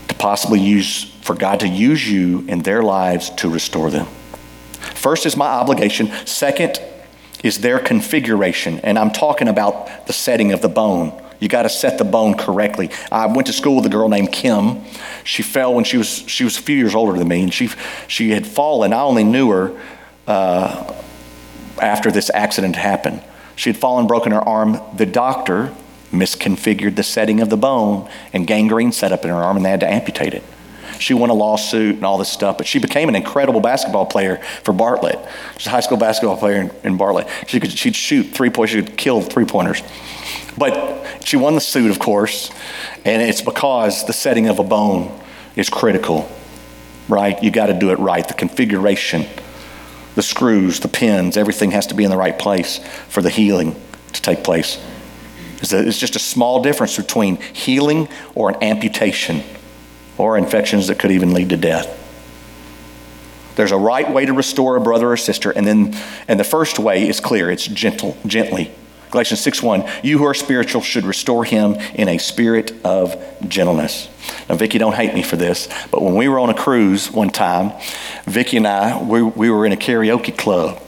to 0.07 0.15
possibly 0.15 0.59
use, 0.59 1.13
for 1.29 1.35
God 1.35 1.59
to 1.59 1.67
use 1.67 2.09
you 2.09 2.43
in 2.47 2.63
their 2.63 2.81
lives 2.81 3.29
to 3.29 3.47
restore 3.47 3.91
them. 3.91 4.07
First 4.95 5.27
is 5.27 5.37
my 5.37 5.45
obligation. 5.45 6.09
Second 6.25 6.81
is 7.43 7.59
their 7.59 7.77
configuration. 7.77 8.79
And 8.79 8.97
I'm 8.97 9.11
talking 9.11 9.47
about 9.47 10.07
the 10.07 10.13
setting 10.13 10.53
of 10.53 10.63
the 10.63 10.69
bone. 10.69 11.13
You 11.39 11.47
got 11.47 11.63
to 11.63 11.69
set 11.69 11.99
the 11.99 12.03
bone 12.03 12.33
correctly. 12.33 12.89
I 13.11 13.27
went 13.27 13.45
to 13.45 13.53
school 13.53 13.75
with 13.75 13.85
a 13.85 13.89
girl 13.89 14.09
named 14.09 14.31
Kim. 14.31 14.83
She 15.23 15.43
fell 15.43 15.71
when 15.71 15.83
she 15.83 15.97
was 15.97 16.23
she 16.25 16.43
was 16.43 16.57
a 16.57 16.63
few 16.63 16.75
years 16.75 16.95
older 16.95 17.15
than 17.15 17.27
me, 17.27 17.43
and 17.43 17.53
she 17.53 17.69
she 18.07 18.31
had 18.31 18.47
fallen. 18.47 18.91
I 18.91 19.01
only 19.01 19.23
knew 19.23 19.51
her 19.51 19.79
uh, 20.25 20.95
after 21.79 22.09
this 22.09 22.31
accident 22.33 22.75
happened. 22.75 23.21
She 23.55 23.69
had 23.69 23.77
fallen, 23.77 24.07
broken 24.07 24.31
her 24.31 24.41
arm. 24.41 24.81
The 24.95 25.05
doctor 25.05 25.75
misconfigured 26.11 26.95
the 26.95 27.03
setting 27.03 27.39
of 27.39 27.51
the 27.51 27.57
bone, 27.57 28.09
and 28.33 28.47
gangrene 28.47 28.91
set 28.91 29.11
up 29.11 29.25
in 29.25 29.29
her 29.29 29.35
arm, 29.35 29.57
and 29.57 29.63
they 29.63 29.69
had 29.69 29.81
to 29.81 29.87
amputate 29.87 30.33
it. 30.33 30.41
She 30.99 31.13
won 31.13 31.29
a 31.29 31.33
lawsuit 31.33 31.95
and 31.95 32.05
all 32.05 32.17
this 32.17 32.29
stuff, 32.29 32.57
but 32.57 32.67
she 32.67 32.77
became 32.77 33.09
an 33.09 33.15
incredible 33.15 33.61
basketball 33.61 34.05
player 34.05 34.37
for 34.63 34.73
Bartlett. 34.73 35.17
She's 35.57 35.67
a 35.67 35.69
high 35.69 35.79
school 35.79 35.97
basketball 35.97 36.37
player 36.37 36.61
in, 36.61 36.71
in 36.83 36.97
Bartlett. 36.97 37.27
She 37.47 37.59
could, 37.59 37.71
she'd 37.71 37.95
shoot 37.95 38.23
three 38.23 38.49
pointers, 38.49 38.71
she 38.71 38.83
could 38.83 38.97
kill 38.97 39.21
three 39.21 39.45
pointers. 39.45 39.81
But 40.57 41.23
she 41.23 41.37
won 41.37 41.55
the 41.55 41.61
suit, 41.61 41.89
of 41.89 41.99
course, 41.99 42.51
and 43.05 43.21
it's 43.21 43.41
because 43.41 44.05
the 44.05 44.13
setting 44.13 44.47
of 44.47 44.59
a 44.59 44.63
bone 44.63 45.17
is 45.55 45.69
critical, 45.69 46.29
right? 47.07 47.41
You 47.41 47.49
got 47.49 47.67
to 47.67 47.73
do 47.73 47.91
it 47.91 47.99
right. 47.99 48.27
The 48.27 48.33
configuration, 48.33 49.25
the 50.15 50.21
screws, 50.21 50.81
the 50.81 50.89
pins, 50.89 51.37
everything 51.37 51.71
has 51.71 51.87
to 51.87 51.95
be 51.95 52.03
in 52.03 52.09
the 52.09 52.17
right 52.17 52.37
place 52.37 52.79
for 53.07 53.21
the 53.21 53.29
healing 53.29 53.73
to 54.11 54.21
take 54.21 54.43
place. 54.43 54.83
It's 55.61 55.97
just 55.97 56.15
a 56.15 56.19
small 56.19 56.61
difference 56.61 56.97
between 56.97 57.37
healing 57.37 58.09
or 58.35 58.49
an 58.49 58.63
amputation 58.63 59.43
or 60.19 60.37
infections 60.37 60.87
that 60.87 60.99
could 60.99 61.11
even 61.11 61.33
lead 61.33 61.49
to 61.49 61.57
death. 61.57 61.95
There's 63.55 63.71
a 63.71 63.77
right 63.77 64.09
way 64.09 64.25
to 64.25 64.33
restore 64.33 64.75
a 64.75 64.81
brother 64.81 65.11
or 65.11 65.17
sister, 65.17 65.51
and 65.51 65.65
then 65.65 65.97
and 66.27 66.39
the 66.39 66.43
first 66.43 66.77
way 66.77 67.07
is 67.07 67.19
clear. 67.19 67.49
It's 67.49 67.65
gentle, 67.65 68.15
gently. 68.25 68.71
Galatians 69.11 69.39
6:1, 69.41 69.89
you 70.03 70.19
who 70.19 70.25
are 70.25 70.35
spiritual 70.35 70.81
should 70.81 71.03
restore 71.03 71.43
him 71.43 71.73
in 71.95 72.07
a 72.07 72.19
spirit 72.19 72.73
of 72.85 73.17
gentleness. 73.47 74.07
Now, 74.47 74.55
Vicki, 74.55 74.77
don't 74.77 74.93
hate 74.93 75.15
me 75.15 75.23
for 75.23 75.35
this, 75.35 75.67
but 75.89 76.03
when 76.03 76.15
we 76.15 76.27
were 76.27 76.39
on 76.39 76.49
a 76.49 76.53
cruise 76.53 77.11
one 77.11 77.31
time, 77.31 77.73
Vicki 78.25 78.57
and 78.57 78.67
I, 78.67 79.01
we, 79.01 79.23
we 79.23 79.49
were 79.49 79.65
in 79.65 79.71
a 79.71 79.77
karaoke 79.77 80.37
club. 80.37 80.79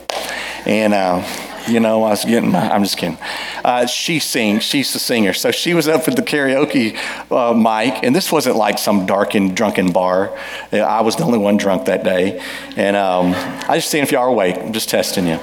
And, 0.64 0.94
uh, 0.94 1.26
you 1.66 1.80
know, 1.80 2.04
I 2.04 2.10
was 2.10 2.24
getting 2.24 2.54
I'm 2.54 2.84
just 2.84 2.96
kidding. 2.96 3.18
Uh, 3.64 3.86
she 3.86 4.18
sings, 4.18 4.62
she's 4.62 4.92
the 4.92 4.98
singer. 4.98 5.32
So 5.32 5.50
she 5.50 5.74
was 5.74 5.88
up 5.88 6.08
at 6.08 6.16
the 6.16 6.22
karaoke 6.22 6.96
uh, 7.30 7.54
mic, 7.54 8.02
and 8.02 8.14
this 8.14 8.32
wasn't 8.32 8.56
like 8.56 8.78
some 8.78 9.06
darkened, 9.06 9.56
drunken 9.56 9.92
bar. 9.92 10.36
I 10.72 11.00
was 11.02 11.16
the 11.16 11.24
only 11.24 11.38
one 11.38 11.56
drunk 11.56 11.86
that 11.86 12.04
day. 12.04 12.42
And 12.76 12.96
um, 12.96 13.32
I 13.68 13.76
just 13.76 13.90
seeing 13.90 14.02
if 14.02 14.12
y'all 14.12 14.22
are 14.22 14.28
awake. 14.28 14.56
I'm 14.58 14.72
just 14.72 14.88
testing 14.88 15.26
you. 15.26 15.38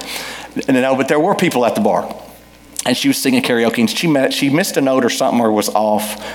And, 0.68 0.76
you 0.76 0.82
know, 0.82 0.96
but 0.96 1.08
there 1.08 1.20
were 1.20 1.36
people 1.36 1.66
at 1.66 1.76
the 1.76 1.82
bar 1.82 2.14
and 2.86 2.98
she 2.98 3.08
was 3.08 3.18
singing 3.18 3.42
karaoke, 3.42 3.80
and 3.80 3.90
she 3.90 4.08
met, 4.08 4.34
she 4.34 4.50
missed 4.50 4.78
a 4.78 4.82
note 4.82 5.06
or 5.06 5.10
something 5.10 5.40
or 5.40 5.52
was 5.52 5.70
off. 5.70 6.26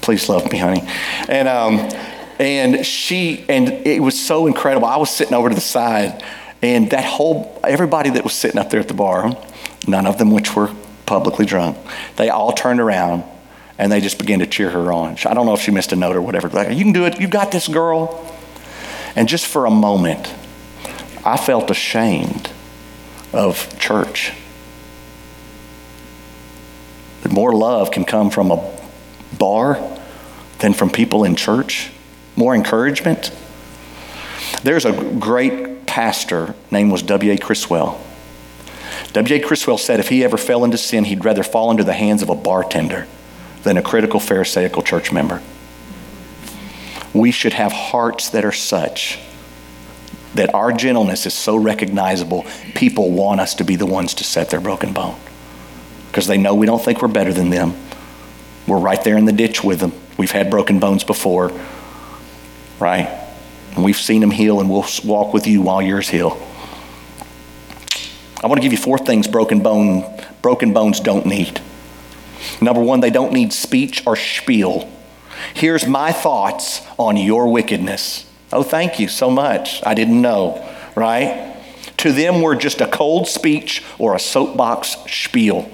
Please 0.00 0.28
love 0.28 0.50
me, 0.52 0.58
honey. 0.58 0.82
And 1.28 1.48
um, 1.48 1.90
and 2.38 2.84
she 2.84 3.44
and 3.48 3.68
it 3.86 4.00
was 4.00 4.18
so 4.18 4.46
incredible. 4.46 4.86
I 4.86 4.96
was 4.96 5.10
sitting 5.10 5.34
over 5.34 5.48
to 5.48 5.54
the 5.54 5.60
side, 5.60 6.22
and 6.62 6.90
that 6.90 7.04
whole 7.04 7.60
everybody 7.64 8.10
that 8.10 8.24
was 8.24 8.32
sitting 8.32 8.58
up 8.58 8.70
there 8.70 8.80
at 8.80 8.88
the 8.88 8.94
bar, 8.94 9.36
none 9.86 10.06
of 10.06 10.18
them 10.18 10.30
which 10.30 10.54
were 10.54 10.70
publicly 11.08 11.46
drunk, 11.46 11.76
they 12.16 12.28
all 12.28 12.52
turned 12.52 12.80
around 12.80 13.24
and 13.78 13.90
they 13.90 14.00
just 14.00 14.18
began 14.18 14.38
to 14.40 14.46
cheer 14.46 14.70
her 14.70 14.92
on. 14.92 15.16
I 15.24 15.34
don't 15.34 15.46
know 15.46 15.54
if 15.54 15.60
she 15.60 15.70
missed 15.70 15.92
a 15.92 15.96
note 15.96 16.14
or 16.14 16.22
whatever. 16.22 16.48
Like, 16.48 16.70
you 16.70 16.84
can 16.84 16.92
do 16.92 17.04
it. 17.06 17.20
You 17.20 17.26
got 17.26 17.50
this, 17.50 17.66
girl. 17.66 18.24
And 19.16 19.28
just 19.28 19.46
for 19.46 19.66
a 19.66 19.70
moment, 19.70 20.32
I 21.24 21.36
felt 21.36 21.70
ashamed 21.70 22.50
of 23.32 23.78
church 23.78 24.32
That 27.22 27.32
more 27.32 27.52
love 27.54 27.90
can 27.90 28.04
come 28.04 28.30
from 28.30 28.50
a 28.50 28.78
bar 29.36 29.98
than 30.60 30.72
from 30.72 30.90
people 30.90 31.24
in 31.24 31.36
church? 31.36 31.90
More 32.36 32.54
encouragement? 32.54 33.32
There's 34.62 34.84
a 34.84 34.92
great 35.18 35.86
pastor 35.86 36.54
named 36.70 36.92
was 36.92 37.02
W.A. 37.02 37.38
Criswell. 37.38 38.00
W.A. 39.12 39.40
Criswell 39.40 39.78
said 39.78 40.00
if 40.00 40.08
he 40.08 40.22
ever 40.22 40.36
fell 40.36 40.64
into 40.64 40.78
sin, 40.78 41.04
he'd 41.04 41.24
rather 41.24 41.42
fall 41.42 41.70
into 41.70 41.84
the 41.84 41.94
hands 41.94 42.22
of 42.22 42.28
a 42.28 42.34
bartender 42.34 43.06
than 43.62 43.76
a 43.76 43.82
critical 43.82 44.20
Pharisaical 44.20 44.82
church 44.82 45.12
member. 45.12 45.42
We 47.14 47.30
should 47.30 47.54
have 47.54 47.72
hearts 47.72 48.30
that 48.30 48.44
are 48.44 48.52
such 48.52 49.18
that 50.34 50.54
our 50.54 50.72
gentleness 50.72 51.26
is 51.26 51.34
so 51.34 51.56
recognizable, 51.56 52.46
people 52.74 53.10
want 53.10 53.40
us 53.40 53.54
to 53.56 53.64
be 53.64 53.76
the 53.76 53.86
ones 53.86 54.14
to 54.14 54.24
set 54.24 54.50
their 54.50 54.60
broken 54.60 54.92
bone. 54.92 55.18
Because 56.08 56.26
they 56.26 56.38
know 56.38 56.54
we 56.54 56.66
don't 56.66 56.82
think 56.82 57.02
we're 57.02 57.08
better 57.08 57.32
than 57.32 57.50
them. 57.50 57.74
We're 58.66 58.78
right 58.78 59.02
there 59.02 59.16
in 59.16 59.24
the 59.24 59.32
ditch 59.32 59.64
with 59.64 59.80
them. 59.80 59.92
We've 60.16 60.30
had 60.30 60.50
broken 60.50 60.78
bones 60.78 61.02
before, 61.02 61.52
right? 62.78 63.08
And 63.74 63.84
we've 63.84 63.96
seen 63.96 64.20
them 64.20 64.30
heal, 64.30 64.60
and 64.60 64.68
we'll 64.68 64.86
walk 65.04 65.32
with 65.32 65.46
you 65.46 65.62
while 65.62 65.80
yours 65.80 66.08
heal. 66.08 66.40
I 68.42 68.46
want 68.46 68.58
to 68.58 68.62
give 68.62 68.72
you 68.72 68.78
four 68.78 68.98
things 68.98 69.26
broken 69.26 69.60
bone 69.60 70.04
broken 70.42 70.72
bones 70.72 71.00
don't 71.00 71.26
need. 71.26 71.60
Number 72.60 72.80
one, 72.80 73.00
they 73.00 73.10
don't 73.10 73.32
need 73.32 73.52
speech 73.52 74.06
or 74.06 74.16
spiel. 74.16 74.88
Here's 75.54 75.86
my 75.86 76.12
thoughts 76.12 76.82
on 76.98 77.16
your 77.16 77.50
wickedness. 77.50 78.26
Oh, 78.52 78.62
thank 78.62 78.98
you 78.98 79.08
so 79.08 79.30
much. 79.30 79.84
I 79.84 79.94
didn't 79.94 80.20
know, 80.20 80.64
right? 80.94 81.56
To 81.98 82.12
them, 82.12 82.40
we're 82.40 82.54
just 82.54 82.80
a 82.80 82.86
cold 82.86 83.26
speech 83.26 83.82
or 83.98 84.14
a 84.14 84.20
soapbox 84.20 84.96
spiel. 85.08 85.68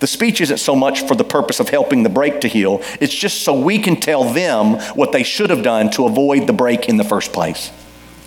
The 0.00 0.06
speech 0.06 0.40
isn't 0.40 0.58
so 0.58 0.74
much 0.74 1.02
for 1.02 1.14
the 1.14 1.24
purpose 1.24 1.60
of 1.60 1.68
helping 1.68 2.02
the 2.02 2.08
break 2.08 2.40
to 2.42 2.48
heal, 2.48 2.82
it's 3.00 3.14
just 3.14 3.42
so 3.42 3.58
we 3.58 3.78
can 3.78 3.96
tell 3.96 4.24
them 4.24 4.74
what 4.94 5.12
they 5.12 5.22
should 5.22 5.50
have 5.50 5.62
done 5.62 5.90
to 5.92 6.06
avoid 6.06 6.46
the 6.46 6.52
break 6.52 6.88
in 6.88 6.96
the 6.96 7.04
first 7.04 7.32
place. 7.32 7.70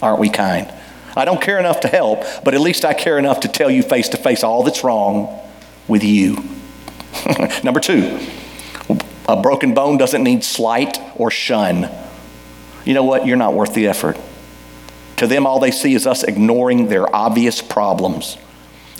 Aren't 0.01 0.19
we 0.19 0.29
kind? 0.29 0.71
I 1.19 1.25
don't 1.25 1.41
care 1.41 1.59
enough 1.59 1.81
to 1.81 1.87
help, 1.87 2.23
but 2.43 2.53
at 2.53 2.61
least 2.61 2.85
I 2.85 2.93
care 2.93 3.19
enough 3.19 3.41
to 3.41 3.47
tell 3.47 3.69
you 3.69 3.83
face 3.83 4.09
to 4.09 4.17
face 4.17 4.43
all 4.43 4.63
that's 4.63 4.83
wrong 4.83 5.37
with 5.87 6.03
you. 6.03 6.43
Number 7.63 7.79
two, 7.79 8.25
a 9.27 9.41
broken 9.41 9.73
bone 9.73 9.97
doesn't 9.97 10.23
need 10.23 10.43
slight 10.43 10.97
or 11.15 11.29
shun. 11.29 11.89
You 12.85 12.93
know 12.93 13.03
what? 13.03 13.25
You're 13.25 13.37
not 13.37 13.53
worth 13.53 13.73
the 13.73 13.87
effort. 13.87 14.17
To 15.17 15.27
them, 15.27 15.45
all 15.45 15.59
they 15.59 15.71
see 15.71 15.93
is 15.93 16.07
us 16.07 16.23
ignoring 16.23 16.87
their 16.87 17.13
obvious 17.13 17.61
problems. 17.61 18.37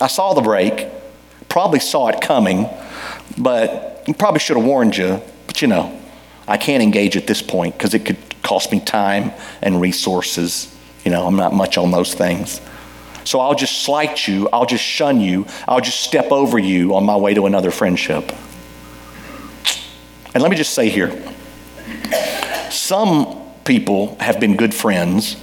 I 0.02 0.08
saw 0.08 0.34
the 0.34 0.42
break, 0.42 0.88
probably 1.48 1.80
saw 1.80 2.10
it 2.10 2.20
coming, 2.20 2.68
but 3.38 4.04
probably 4.18 4.40
should 4.40 4.58
have 4.58 4.66
warned 4.66 4.98
you. 4.98 5.22
But 5.48 5.62
you 5.62 5.70
know, 5.70 5.98
I 6.48 6.58
can't 6.58 6.84
engage 6.84 7.16
at 7.16 7.28
this 7.28 7.42
point 7.42 7.78
because 7.78 7.94
it 7.94 8.06
could 8.06 8.18
cost 8.44 8.72
me 8.72 8.82
time 8.82 9.32
and 9.62 9.80
resources. 9.80 10.76
You 11.04 11.12
know, 11.12 11.26
I'm 11.26 11.36
not 11.36 11.54
much 11.54 11.78
on 11.78 11.92
those 11.92 12.14
things. 12.14 12.62
So 13.24 13.40
I'll 13.40 13.56
just 13.56 13.84
slight 13.84 14.28
you, 14.28 14.50
I'll 14.52 14.66
just 14.66 14.84
shun 14.84 15.22
you, 15.22 15.46
I'll 15.68 15.82
just 15.82 16.00
step 16.00 16.32
over 16.32 16.58
you 16.58 16.96
on 16.96 17.06
my 17.06 17.16
way 17.16 17.34
to 17.34 17.46
another 17.46 17.72
friendship. 17.72 18.32
And 20.34 20.42
let 20.42 20.50
me 20.50 20.58
just 20.58 20.74
say 20.74 20.90
here 20.90 21.12
some 22.72 23.40
people 23.66 24.16
have 24.20 24.40
been 24.40 24.56
good 24.56 24.74
friends, 24.74 25.38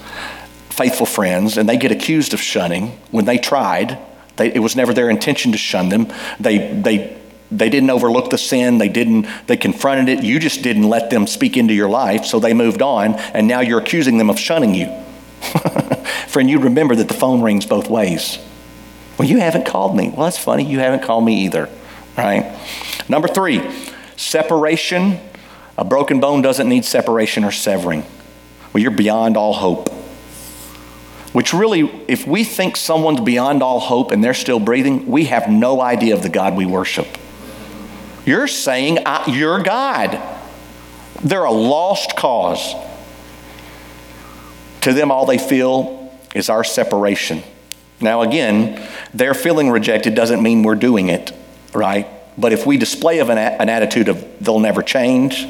faithful 0.70 1.06
friends, 1.06 1.56
and 1.56 1.68
they 1.68 1.76
get 1.76 1.92
accused 1.92 2.34
of 2.34 2.40
shunning 2.40 2.88
when 3.10 3.24
they 3.24 3.38
tried. 3.38 3.98
They, 4.36 4.52
it 4.52 4.58
was 4.58 4.76
never 4.76 4.92
their 4.92 5.08
intention 5.08 5.52
to 5.52 5.58
shun 5.58 5.88
them. 5.88 6.12
They, 6.40 6.72
they, 6.72 7.16
they 7.50 7.70
didn't 7.70 7.90
overlook 7.90 8.30
the 8.30 8.38
sin. 8.38 8.78
They 8.78 8.88
didn't, 8.88 9.26
they 9.46 9.56
confronted 9.56 10.08
it. 10.08 10.24
You 10.24 10.38
just 10.38 10.62
didn't 10.62 10.88
let 10.88 11.10
them 11.10 11.26
speak 11.26 11.56
into 11.56 11.72
your 11.72 11.88
life, 11.88 12.24
so 12.24 12.40
they 12.40 12.52
moved 12.52 12.82
on, 12.82 13.14
and 13.14 13.46
now 13.46 13.60
you're 13.60 13.80
accusing 13.80 14.18
them 14.18 14.28
of 14.28 14.38
shunning 14.38 14.74
you. 14.74 14.86
Friend, 16.28 16.48
you 16.48 16.58
remember 16.60 16.94
that 16.96 17.08
the 17.08 17.14
phone 17.14 17.42
rings 17.42 17.66
both 17.66 17.88
ways. 17.88 18.38
Well, 19.18 19.28
you 19.28 19.38
haven't 19.38 19.66
called 19.66 19.96
me. 19.96 20.08
Well, 20.08 20.24
that's 20.24 20.38
funny. 20.38 20.64
You 20.64 20.78
haven't 20.78 21.02
called 21.02 21.24
me 21.24 21.44
either, 21.44 21.68
right? 22.16 22.58
Number 23.08 23.28
three, 23.28 23.62
separation. 24.16 25.20
A 25.78 25.84
broken 25.84 26.20
bone 26.20 26.42
doesn't 26.42 26.68
need 26.68 26.84
separation 26.84 27.44
or 27.44 27.52
severing. 27.52 28.04
Well, 28.72 28.82
you're 28.82 28.90
beyond 28.90 29.36
all 29.36 29.54
hope. 29.54 29.90
Which 31.32 31.52
really, 31.52 31.90
if 32.08 32.26
we 32.26 32.44
think 32.44 32.76
someone's 32.76 33.20
beyond 33.20 33.62
all 33.62 33.80
hope 33.80 34.10
and 34.10 34.24
they're 34.24 34.34
still 34.34 34.58
breathing, 34.58 35.06
we 35.06 35.26
have 35.26 35.50
no 35.50 35.82
idea 35.82 36.14
of 36.14 36.22
the 36.22 36.30
God 36.30 36.56
we 36.56 36.64
worship. 36.64 37.06
You're 38.24 38.48
saying, 38.48 38.98
You're 39.28 39.62
God. 39.62 40.20
They're 41.22 41.44
a 41.44 41.52
lost 41.52 42.16
cause. 42.16 42.74
To 44.86 44.92
them, 44.92 45.10
all 45.10 45.26
they 45.26 45.36
feel 45.36 46.16
is 46.32 46.48
our 46.48 46.62
separation. 46.62 47.42
Now, 48.00 48.22
again, 48.22 48.80
their 49.12 49.34
feeling 49.34 49.68
rejected 49.68 50.14
doesn't 50.14 50.40
mean 50.40 50.62
we're 50.62 50.76
doing 50.76 51.08
it, 51.08 51.32
right? 51.74 52.06
But 52.38 52.52
if 52.52 52.66
we 52.66 52.76
display 52.76 53.18
of 53.18 53.28
an, 53.28 53.36
an 53.36 53.68
attitude 53.68 54.06
of 54.06 54.24
they'll 54.40 54.60
never 54.60 54.82
change, 54.82 55.44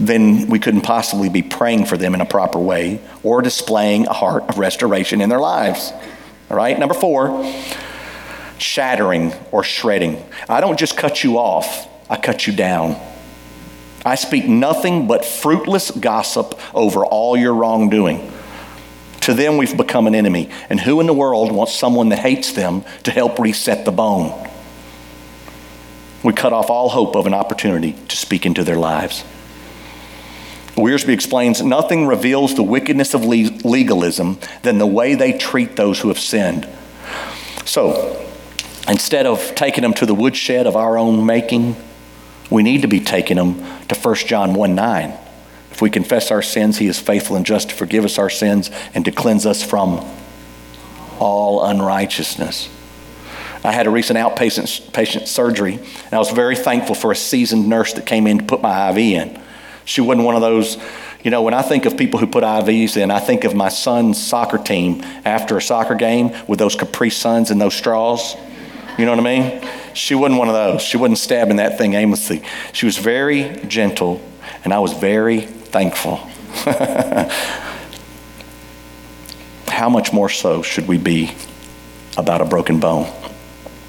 then 0.00 0.48
we 0.48 0.58
couldn't 0.58 0.80
possibly 0.80 1.28
be 1.28 1.40
praying 1.40 1.84
for 1.84 1.96
them 1.96 2.16
in 2.16 2.20
a 2.20 2.26
proper 2.26 2.58
way 2.58 3.00
or 3.22 3.42
displaying 3.42 4.08
a 4.08 4.12
heart 4.12 4.42
of 4.48 4.58
restoration 4.58 5.20
in 5.20 5.28
their 5.28 5.38
lives. 5.38 5.92
All 6.50 6.56
right, 6.56 6.76
number 6.76 6.96
four, 6.96 7.48
shattering 8.58 9.32
or 9.52 9.62
shredding. 9.62 10.20
I 10.48 10.60
don't 10.60 10.80
just 10.80 10.96
cut 10.96 11.22
you 11.22 11.38
off, 11.38 11.86
I 12.10 12.16
cut 12.16 12.48
you 12.48 12.56
down. 12.56 13.00
I 14.04 14.16
speak 14.16 14.46
nothing 14.48 15.06
but 15.06 15.24
fruitless 15.24 15.90
gossip 15.90 16.58
over 16.74 17.04
all 17.04 17.36
your 17.36 17.54
wrongdoing. 17.54 18.32
To 19.22 19.34
them, 19.34 19.56
we've 19.56 19.76
become 19.76 20.08
an 20.08 20.14
enemy. 20.14 20.50
And 20.68 20.80
who 20.80 21.00
in 21.00 21.06
the 21.06 21.14
world 21.14 21.52
wants 21.52 21.74
someone 21.74 22.08
that 22.08 22.18
hates 22.18 22.52
them 22.52 22.84
to 23.04 23.12
help 23.12 23.38
reset 23.38 23.84
the 23.84 23.92
bone? 23.92 24.48
We 26.24 26.32
cut 26.32 26.52
off 26.52 26.70
all 26.70 26.88
hope 26.88 27.14
of 27.14 27.26
an 27.26 27.34
opportunity 27.34 27.92
to 28.08 28.16
speak 28.16 28.46
into 28.46 28.64
their 28.64 28.76
lives. 28.76 29.24
Wiersbe 30.74 31.10
explains 31.10 31.62
nothing 31.62 32.06
reveals 32.06 32.54
the 32.54 32.62
wickedness 32.62 33.14
of 33.14 33.24
legalism 33.24 34.38
than 34.62 34.78
the 34.78 34.86
way 34.86 35.14
they 35.14 35.36
treat 35.36 35.76
those 35.76 36.00
who 36.00 36.08
have 36.08 36.18
sinned. 36.18 36.66
So, 37.64 38.24
instead 38.88 39.26
of 39.26 39.54
taking 39.54 39.82
them 39.82 39.94
to 39.94 40.06
the 40.06 40.14
woodshed 40.14 40.66
of 40.66 40.74
our 40.74 40.96
own 40.96 41.26
making, 41.26 41.76
we 42.50 42.62
need 42.62 42.82
to 42.82 42.88
be 42.88 43.00
taking 43.00 43.36
them 43.36 43.62
to 43.92 44.00
1 44.00 44.14
John 44.26 44.54
1 44.54 44.74
9. 44.74 45.18
If 45.70 45.80
we 45.80 45.90
confess 45.90 46.30
our 46.30 46.42
sins, 46.42 46.78
he 46.78 46.86
is 46.86 46.98
faithful 46.98 47.36
and 47.36 47.46
just 47.46 47.70
to 47.70 47.74
forgive 47.74 48.04
us 48.04 48.18
our 48.18 48.30
sins 48.30 48.70
and 48.94 49.04
to 49.04 49.10
cleanse 49.10 49.46
us 49.46 49.62
from 49.62 50.06
all 51.18 51.64
unrighteousness. 51.64 52.68
I 53.64 53.72
had 53.72 53.86
a 53.86 53.90
recent 53.90 54.18
outpatient 54.18 54.92
patient 54.92 55.28
surgery, 55.28 55.74
and 55.74 56.12
I 56.12 56.18
was 56.18 56.30
very 56.30 56.56
thankful 56.56 56.94
for 56.94 57.12
a 57.12 57.16
seasoned 57.16 57.68
nurse 57.68 57.92
that 57.92 58.06
came 58.06 58.26
in 58.26 58.38
to 58.38 58.44
put 58.44 58.60
my 58.60 58.90
IV 58.90 58.98
in. 58.98 59.42
She 59.84 60.00
wasn't 60.00 60.26
one 60.26 60.34
of 60.34 60.40
those, 60.40 60.78
you 61.22 61.30
know, 61.30 61.42
when 61.42 61.54
I 61.54 61.62
think 61.62 61.86
of 61.86 61.96
people 61.96 62.18
who 62.18 62.26
put 62.26 62.44
IVs 62.44 62.96
in, 62.96 63.10
I 63.10 63.20
think 63.20 63.44
of 63.44 63.54
my 63.54 63.68
son's 63.68 64.22
soccer 64.22 64.58
team 64.58 65.02
after 65.24 65.56
a 65.56 65.62
soccer 65.62 65.94
game 65.94 66.32
with 66.48 66.58
those 66.58 66.74
Capri 66.74 67.10
Suns 67.10 67.50
and 67.50 67.60
those 67.60 67.74
straws. 67.74 68.36
You 68.98 69.06
know 69.06 69.12
what 69.16 69.20
I 69.20 69.40
mean? 69.40 69.68
She 69.94 70.14
wasn't 70.14 70.38
one 70.38 70.48
of 70.48 70.54
those. 70.54 70.82
She 70.82 70.96
wasn't 70.96 71.18
stabbing 71.18 71.56
that 71.56 71.78
thing 71.78 71.94
aimlessly. 71.94 72.42
She 72.72 72.86
was 72.86 72.98
very 72.98 73.60
gentle, 73.66 74.20
and 74.64 74.72
I 74.72 74.78
was 74.78 74.92
very 74.92 75.40
thankful. 75.40 76.16
How 79.68 79.88
much 79.88 80.12
more 80.12 80.28
so 80.28 80.62
should 80.62 80.86
we 80.86 80.98
be 80.98 81.34
about 82.16 82.40
a 82.40 82.44
broken 82.44 82.78
bone? 82.78 83.10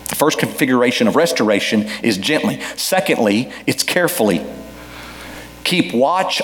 The 0.10 0.16
first 0.16 0.40
configuration 0.40 1.08
of 1.08 1.16
restoration 1.16 1.84
is 2.02 2.18
gently. 2.18 2.62
Secondly, 2.76 3.52
it's 3.66 3.84
carefully. 3.84 4.46
Keep 5.64 5.94
watch 5.94 6.42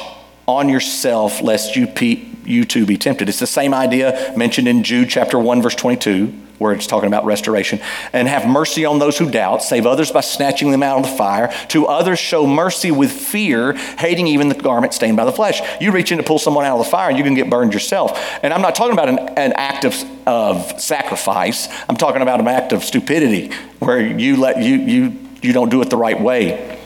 on 0.49 0.67
yourself 0.67 1.41
lest 1.41 1.75
you, 1.75 1.85
pe- 1.87 2.25
you 2.43 2.65
too 2.65 2.85
be 2.85 2.97
tempted. 2.97 3.29
It's 3.29 3.39
the 3.39 3.47
same 3.47 3.73
idea 3.73 4.33
mentioned 4.35 4.67
in 4.67 4.83
Jude 4.83 5.09
chapter 5.09 5.37
1, 5.37 5.61
verse 5.61 5.75
22 5.75 6.33
where 6.57 6.73
it's 6.73 6.87
talking 6.87 7.07
about 7.07 7.23
restoration, 7.23 7.79
and 8.11 8.27
have 8.27 8.45
mercy 8.45 8.83
on 8.83 8.99
those 8.99 9.17
who 9.17 9.31
doubt, 9.31 9.63
save 9.63 9.85
others 9.85 10.11
by 10.11 10.19
snatching 10.19 10.71
them 10.71 10.83
out 10.83 10.97
of 10.97 11.09
the 11.09 11.17
fire. 11.17 11.53
To 11.69 11.87
others, 11.87 12.19
show 12.19 12.45
mercy 12.45 12.91
with 12.91 13.11
fear, 13.11 13.73
hating 13.97 14.27
even 14.27 14.49
the 14.49 14.55
garment 14.55 14.93
stained 14.93 15.15
by 15.15 15.23
the 15.23 15.31
flesh. 15.31 15.61
You 15.79 15.93
reach 15.93 16.11
in 16.11 16.17
to 16.17 16.23
pull 16.23 16.37
someone 16.37 16.65
out 16.65 16.77
of 16.77 16.85
the 16.85 16.91
fire, 16.91 17.07
and 17.07 17.17
you 17.17 17.23
can 17.23 17.33
get 17.33 17.49
burned 17.49 17.73
yourself. 17.73 18.19
And 18.43 18.53
I'm 18.53 18.61
not 18.61 18.75
talking 18.75 18.91
about 18.91 19.07
an, 19.07 19.19
an 19.37 19.53
act 19.53 19.85
of, 19.85 19.95
of 20.27 20.81
sacrifice. 20.81 21.69
I'm 21.87 21.95
talking 21.95 22.21
about 22.21 22.41
an 22.41 22.47
act 22.49 22.73
of 22.73 22.83
stupidity, 22.83 23.51
where 23.79 24.01
you 24.01 24.35
let 24.35 24.61
you 24.61 24.75
you 24.75 25.17
you 25.41 25.53
don't 25.53 25.69
do 25.69 25.81
it 25.81 25.89
the 25.89 25.97
right 25.97 26.19
way. 26.19 26.78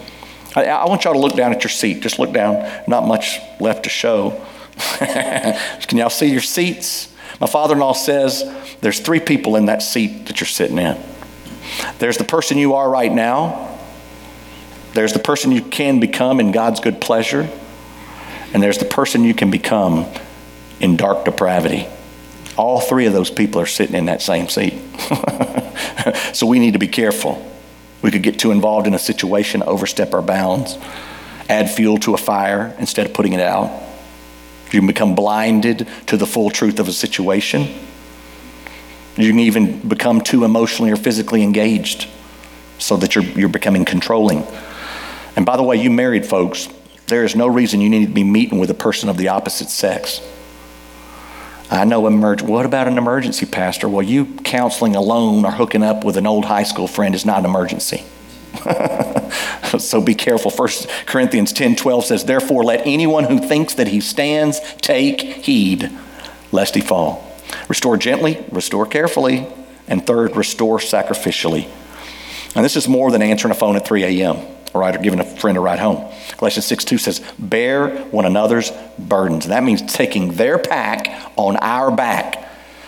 I, 0.55 0.65
I 0.65 0.85
want 0.87 1.03
y'all 1.03 1.13
to 1.13 1.19
look 1.19 1.35
down 1.35 1.51
at 1.51 1.63
your 1.63 1.69
seat. 1.69 2.01
Just 2.01 2.19
look 2.19 2.31
down. 2.31 2.69
Not 2.87 3.07
much 3.07 3.39
left 3.59 3.83
to 3.83 3.89
show. 3.89 4.43
can 4.97 5.97
y'all 5.97 6.09
see 6.09 6.31
your 6.31 6.41
seats? 6.41 7.13
My 7.39 7.47
father 7.47 7.73
in 7.73 7.79
law 7.79 7.93
says 7.93 8.43
there's 8.81 8.99
three 8.99 9.19
people 9.19 9.55
in 9.55 9.65
that 9.65 9.81
seat 9.81 10.27
that 10.27 10.39
you're 10.39 10.47
sitting 10.47 10.77
in 10.77 10.97
there's 11.99 12.17
the 12.17 12.23
person 12.23 12.57
you 12.57 12.73
are 12.75 12.89
right 12.89 13.11
now, 13.11 13.69
There's 14.93 15.13
the 15.13 15.19
person 15.19 15.51
you 15.51 15.61
can 15.63 15.99
become 15.99 16.39
in 16.39 16.51
God's 16.51 16.79
good 16.79 17.01
pleasure, 17.01 17.49
and 18.53 18.61
there's 18.61 18.77
the 18.77 18.85
person 18.85 19.23
you 19.23 19.33
can 19.33 19.49
become 19.49 20.05
in 20.79 20.97
dark 20.97 21.25
depravity. 21.25 21.87
All 22.57 22.79
three 22.79 23.07
of 23.07 23.13
those 23.13 23.31
people 23.31 23.59
are 23.59 23.65
sitting 23.65 23.95
in 23.95 24.05
that 24.05 24.21
same 24.21 24.49
seat. 24.49 24.73
so 26.33 26.45
we 26.45 26.59
need 26.59 26.73
to 26.73 26.79
be 26.79 26.87
careful. 26.87 27.52
We 28.03 28.11
could 28.11 28.21
get 28.21 28.37
too 28.37 28.51
involved 28.51 28.85
in 28.85 28.93
a 28.93 28.99
situation, 28.99 29.63
overstep 29.63 30.13
our 30.13 30.21
bounds, 30.21 30.77
add 31.49 31.71
fuel 31.71 31.97
to 31.99 32.13
a 32.13 32.17
fire 32.17 32.75
instead 32.77 33.07
of 33.07 33.13
putting 33.13 33.33
it 33.33 33.39
out. 33.39 33.71
You 34.71 34.79
can 34.79 34.87
become 34.87 35.15
blinded 35.15 35.87
to 36.07 36.17
the 36.17 36.27
full 36.27 36.49
truth 36.49 36.79
of 36.79 36.87
a 36.87 36.91
situation. 36.91 37.73
You 39.15 39.29
can 39.29 39.39
even 39.39 39.87
become 39.87 40.21
too 40.21 40.43
emotionally 40.43 40.91
or 40.91 40.95
physically 40.95 41.43
engaged 41.43 42.09
so 42.77 42.97
that 42.97 43.15
you're, 43.15 43.23
you're 43.23 43.49
becoming 43.49 43.85
controlling. 43.85 44.43
And 45.35 45.45
by 45.45 45.55
the 45.55 45.63
way, 45.63 45.77
you 45.77 45.89
married 45.89 46.25
folks, 46.25 46.67
there 47.07 47.23
is 47.23 47.35
no 47.35 47.47
reason 47.47 47.81
you 47.81 47.89
need 47.89 48.07
to 48.07 48.13
be 48.13 48.23
meeting 48.23 48.59
with 48.59 48.69
a 48.69 48.75
person 48.75 49.09
of 49.09 49.17
the 49.17 49.29
opposite 49.29 49.69
sex. 49.69 50.19
I 51.73 51.85
know 51.85 52.03
emerg- 52.03 52.43
what 52.43 52.67
about 52.67 52.87
an 52.87 52.99
emergency, 52.99 53.47
Pastor? 53.47 53.89
Well, 53.89 54.03
you 54.03 54.25
counseling 54.43 54.95
alone 54.95 55.43
or 55.43 55.51
hooking 55.51 55.81
up 55.81 56.03
with 56.03 56.17
an 56.17 56.27
old 56.27 56.45
high 56.45 56.63
school 56.63 56.87
friend 56.87 57.15
is 57.15 57.25
not 57.25 57.39
an 57.39 57.45
emergency. 57.45 58.03
so 59.79 59.99
be 59.99 60.13
careful. 60.13 60.51
1 60.51 60.69
Corinthians 61.07 61.51
10 61.51 61.75
12 61.75 62.05
says, 62.05 62.25
Therefore, 62.25 62.63
let 62.63 62.85
anyone 62.85 63.23
who 63.23 63.39
thinks 63.39 63.73
that 63.73 63.87
he 63.87 64.01
stands 64.01 64.59
take 64.81 65.21
heed 65.21 65.91
lest 66.51 66.75
he 66.75 66.81
fall. 66.81 67.27
Restore 67.67 67.97
gently, 67.97 68.45
restore 68.51 68.85
carefully, 68.85 69.47
and 69.87 70.05
third, 70.05 70.35
restore 70.35 70.77
sacrificially. 70.77 71.67
And 72.55 72.63
this 72.63 72.75
is 72.75 72.87
more 72.87 73.09
than 73.09 73.23
answering 73.23 73.51
a 73.51 73.55
phone 73.55 73.75
at 73.75 73.87
3 73.87 74.21
a.m. 74.21 74.45
or 74.73 74.91
giving 74.91 75.19
a 75.19 75.23
friend 75.23 75.57
a 75.57 75.61
ride 75.61 75.79
home. 75.79 76.11
Galatians 76.37 76.65
6 76.65 76.85
2 76.85 76.97
says, 76.97 77.21
Bear 77.37 78.03
one 78.05 78.25
another's 78.25 78.71
burdens. 78.97 79.45
And 79.45 79.51
that 79.51 79.63
means 79.63 79.81
taking 79.93 80.33
their 80.33 80.57
pack 80.57 81.31
on 81.35 81.57
our 81.57 81.91
back. 81.95 82.35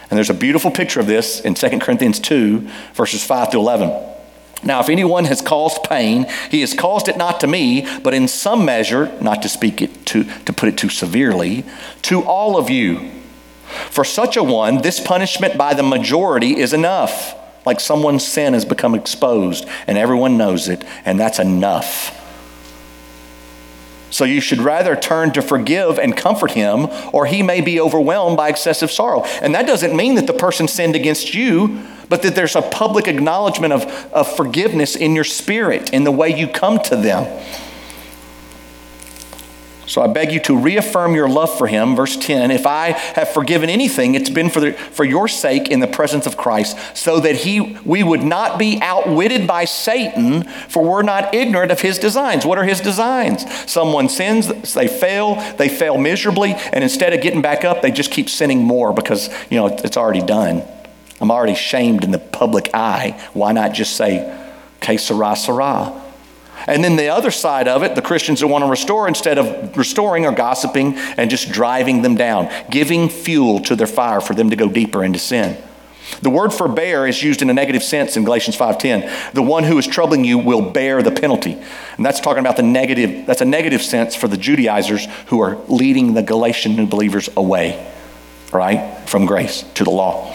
And 0.10 0.18
there's 0.18 0.30
a 0.30 0.36
beautiful 0.36 0.72
picture 0.72 1.00
of 1.00 1.08
this 1.08 1.40
in 1.40 1.54
2 1.54 1.80
Corinthians 1.80 2.20
2, 2.20 2.68
verses 2.94 3.24
5 3.24 3.52
through 3.52 3.62
11. 3.62 4.14
Now, 4.64 4.80
if 4.80 4.90
anyone 4.90 5.26
has 5.26 5.42
caused 5.42 5.84
pain, 5.84 6.26
he 6.50 6.62
has 6.62 6.74
caused 6.74 7.08
it 7.08 7.18
not 7.18 7.40
to 7.42 7.48
me, 7.48 7.88
but 8.02 8.14
in 8.14 8.28
some 8.28 8.66
measure, 8.66 9.12
not 9.22 9.42
to 9.44 9.50
speak 9.50 9.82
it 9.82 10.06
to, 10.08 10.24
to 10.24 10.54
put 10.54 10.70
it 10.70 10.78
too 10.78 10.90
severely, 10.90 11.66
to 12.04 12.24
all 12.24 12.58
of 12.58 12.70
you. 12.70 13.12
For 13.90 14.04
such 14.04 14.38
a 14.38 14.44
one, 14.44 14.82
this 14.82 15.00
punishment 15.00 15.58
by 15.58 15.74
the 15.74 15.84
majority 15.84 16.58
is 16.60 16.74
enough. 16.74 17.36
Like 17.66 17.80
someone's 17.80 18.26
sin 18.26 18.54
has 18.54 18.66
become 18.66 18.96
exposed 18.96 19.68
and 19.88 19.98
everyone 19.98 20.38
knows 20.38 20.68
it, 20.68 20.84
and 21.04 21.20
that's 21.20 21.40
enough. 21.40 22.22
So 24.12 24.24
you 24.24 24.40
should 24.40 24.60
rather 24.60 24.96
turn 24.96 25.34
to 25.34 25.42
forgive 25.42 26.00
and 26.00 26.16
comfort 26.16 26.52
him, 26.52 26.88
or 27.12 27.26
he 27.26 27.44
may 27.44 27.60
be 27.60 27.82
overwhelmed 27.82 28.38
by 28.38 28.48
excessive 28.48 28.90
sorrow. 28.90 29.24
And 29.42 29.54
that 29.56 29.68
doesn't 29.68 29.94
mean 29.94 30.16
that 30.16 30.26
the 30.26 30.34
person 30.34 30.70
sinned 30.70 30.96
against 30.96 31.34
you, 31.34 31.82
but 32.08 32.22
that 32.22 32.34
there's 32.34 32.56
a 32.56 32.62
public 32.62 33.10
acknowledgement 33.10 33.74
of, 33.74 33.84
of 34.14 34.34
forgiveness 34.34 34.96
in 34.96 35.16
your 35.16 35.26
spirit, 35.26 35.92
in 35.92 36.06
the 36.06 36.12
way 36.12 36.30
you 36.30 36.48
come 36.48 36.80
to 36.84 36.96
them. 36.96 37.26
So 39.88 40.02
I 40.02 40.08
beg 40.08 40.32
you 40.32 40.40
to 40.42 40.58
reaffirm 40.58 41.14
your 41.14 41.30
love 41.30 41.56
for 41.58 41.68
him. 41.68 41.96
Verse 41.96 42.18
10 42.18 42.52
If 42.52 42.66
I 42.66 42.92
have 42.92 43.30
forgiven 43.30 43.70
anything, 43.70 44.16
it's 44.16 44.30
been 44.30 44.50
for, 44.50 44.60
the, 44.60 44.74
for 44.74 45.04
your 45.04 45.28
sake 45.28 45.70
in 45.70 45.80
the 45.80 45.88
presence 45.88 46.26
of 46.26 46.38
Christ, 46.38 46.78
so 46.96 47.20
that 47.20 47.36
he, 47.36 47.78
we 47.86 48.04
would 48.04 48.24
not 48.24 48.58
be 48.58 48.80
outwitted 48.82 49.48
by 49.48 49.66
Satan, 49.66 50.44
for 50.44 50.84
we're 50.84 51.04
not 51.04 51.36
ignorant 51.36 51.72
of 51.72 51.82
his 51.82 52.00
designs. 52.00 52.46
What 52.46 52.58
are 52.58 52.64
his 52.64 52.82
designs? 52.82 53.46
Someone 53.70 54.10
sins, 54.10 54.74
they 54.74 54.88
fail, 54.88 55.36
they 55.58 55.70
fail 55.70 55.98
miserably, 55.98 56.54
and 56.74 56.84
instead 56.84 57.14
of 57.14 57.22
getting 57.22 57.42
back 57.42 57.64
up, 57.64 57.82
they 57.82 57.92
just 57.92 58.12
keep 58.12 58.30
sinning 58.30 58.64
more 58.64 58.94
because, 58.94 59.30
you 59.50 59.58
know, 59.58 59.68
it's 59.68 59.98
already 59.98 60.22
done. 60.22 60.64
I'm 61.22 61.32
already 61.32 61.56
shamed 61.56 62.04
in 62.04 62.12
the 62.12 62.20
public 62.20 62.70
eye. 62.74 63.22
Why 63.34 63.52
not 63.52 63.74
just 63.74 63.96
say, 63.96 64.32
que 64.82 64.98
sera, 64.98 65.36
sera? 65.36 66.05
And 66.68 66.84
then 66.84 66.96
the 66.96 67.10
other 67.10 67.32
side 67.32 67.68
of 67.68 67.84
it, 67.84 67.96
the 67.96 68.02
Christians 68.02 68.40
that 68.40 68.48
want 68.48 68.64
to 68.64 68.70
restore, 68.70 69.08
instead 69.08 69.38
of 69.38 69.78
restoring, 69.78 70.26
are 70.26 70.34
gossiping 70.34 70.98
and 71.18 71.30
just 71.30 71.52
driving 71.52 72.02
them 72.02 72.16
down, 72.16 72.50
giving 72.70 73.10
fuel 73.10 73.60
to 73.62 73.76
their 73.76 73.88
fire 73.88 74.22
for 74.22 74.34
them 74.34 74.50
to 74.50 74.56
go 74.56 74.68
deeper 74.68 75.04
into 75.04 75.20
sin. 75.20 75.62
The 76.22 76.30
word 76.30 76.54
forbear 76.54 77.08
is 77.08 77.24
used 77.24 77.42
in 77.42 77.50
a 77.50 77.54
negative 77.54 77.84
sense 77.84 78.16
in 78.16 78.24
Galatians 78.24 78.56
5:10. 78.56 79.10
The 79.34 79.42
one 79.42 79.64
who 79.64 79.78
is 79.78 79.88
troubling 79.88 80.24
you 80.24 80.38
will 80.38 80.62
bear 80.62 81.02
the 81.02 81.12
penalty. 81.12 81.58
And 81.98 82.06
that's 82.06 82.20
talking 82.20 82.40
about 82.40 82.58
the 82.58 82.64
negative, 82.64 83.26
that's 83.26 83.42
a 83.42 83.46
negative 83.46 83.82
sense 83.82 84.16
for 84.16 84.28
the 84.28 84.38
Judaizers 84.38 85.08
who 85.28 85.42
are 85.42 85.58
leading 85.68 86.14
the 86.14 86.22
Galatian 86.22 86.76
new 86.76 86.86
believers 86.86 87.30
away, 87.36 87.84
right, 88.52 88.98
from 89.08 89.26
grace 89.26 89.64
to 89.76 89.84
the 89.84 89.90
law. 89.90 90.32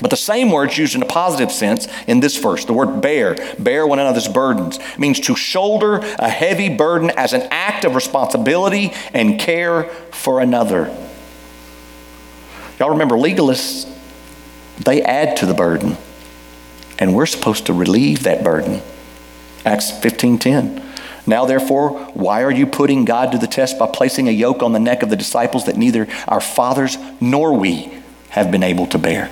But 0.00 0.10
the 0.10 0.16
same 0.16 0.50
word's 0.50 0.78
used 0.78 0.94
in 0.94 1.02
a 1.02 1.06
positive 1.06 1.50
sense 1.50 1.88
in 2.06 2.20
this 2.20 2.36
verse. 2.36 2.64
The 2.64 2.72
word 2.72 3.00
bear, 3.00 3.36
bear 3.58 3.86
one 3.86 3.98
another's 3.98 4.28
burdens, 4.28 4.78
means 4.98 5.20
to 5.20 5.34
shoulder 5.34 6.00
a 6.18 6.28
heavy 6.28 6.68
burden 6.68 7.10
as 7.16 7.32
an 7.32 7.48
act 7.50 7.84
of 7.84 7.94
responsibility 7.94 8.92
and 9.12 9.38
care 9.40 9.84
for 10.12 10.40
another. 10.40 10.94
Y'all 12.78 12.90
remember 12.90 13.16
legalists, 13.16 13.92
they 14.84 15.02
add 15.02 15.36
to 15.38 15.46
the 15.46 15.54
burden. 15.54 15.96
And 16.98 17.14
we're 17.14 17.26
supposed 17.26 17.66
to 17.66 17.72
relieve 17.72 18.24
that 18.24 18.42
burden. 18.42 18.82
Acts 19.64 19.90
15:10. 19.90 20.82
Now 21.26 21.44
therefore, 21.44 21.90
why 22.14 22.42
are 22.42 22.50
you 22.50 22.66
putting 22.66 23.04
God 23.04 23.32
to 23.32 23.38
the 23.38 23.46
test 23.46 23.78
by 23.78 23.86
placing 23.86 24.28
a 24.28 24.32
yoke 24.32 24.62
on 24.62 24.72
the 24.72 24.80
neck 24.80 25.02
of 25.02 25.10
the 25.10 25.16
disciples 25.16 25.66
that 25.66 25.76
neither 25.76 26.08
our 26.26 26.40
fathers 26.40 26.96
nor 27.20 27.52
we 27.52 27.92
have 28.30 28.50
been 28.50 28.62
able 28.62 28.86
to 28.86 28.98
bear? 28.98 29.30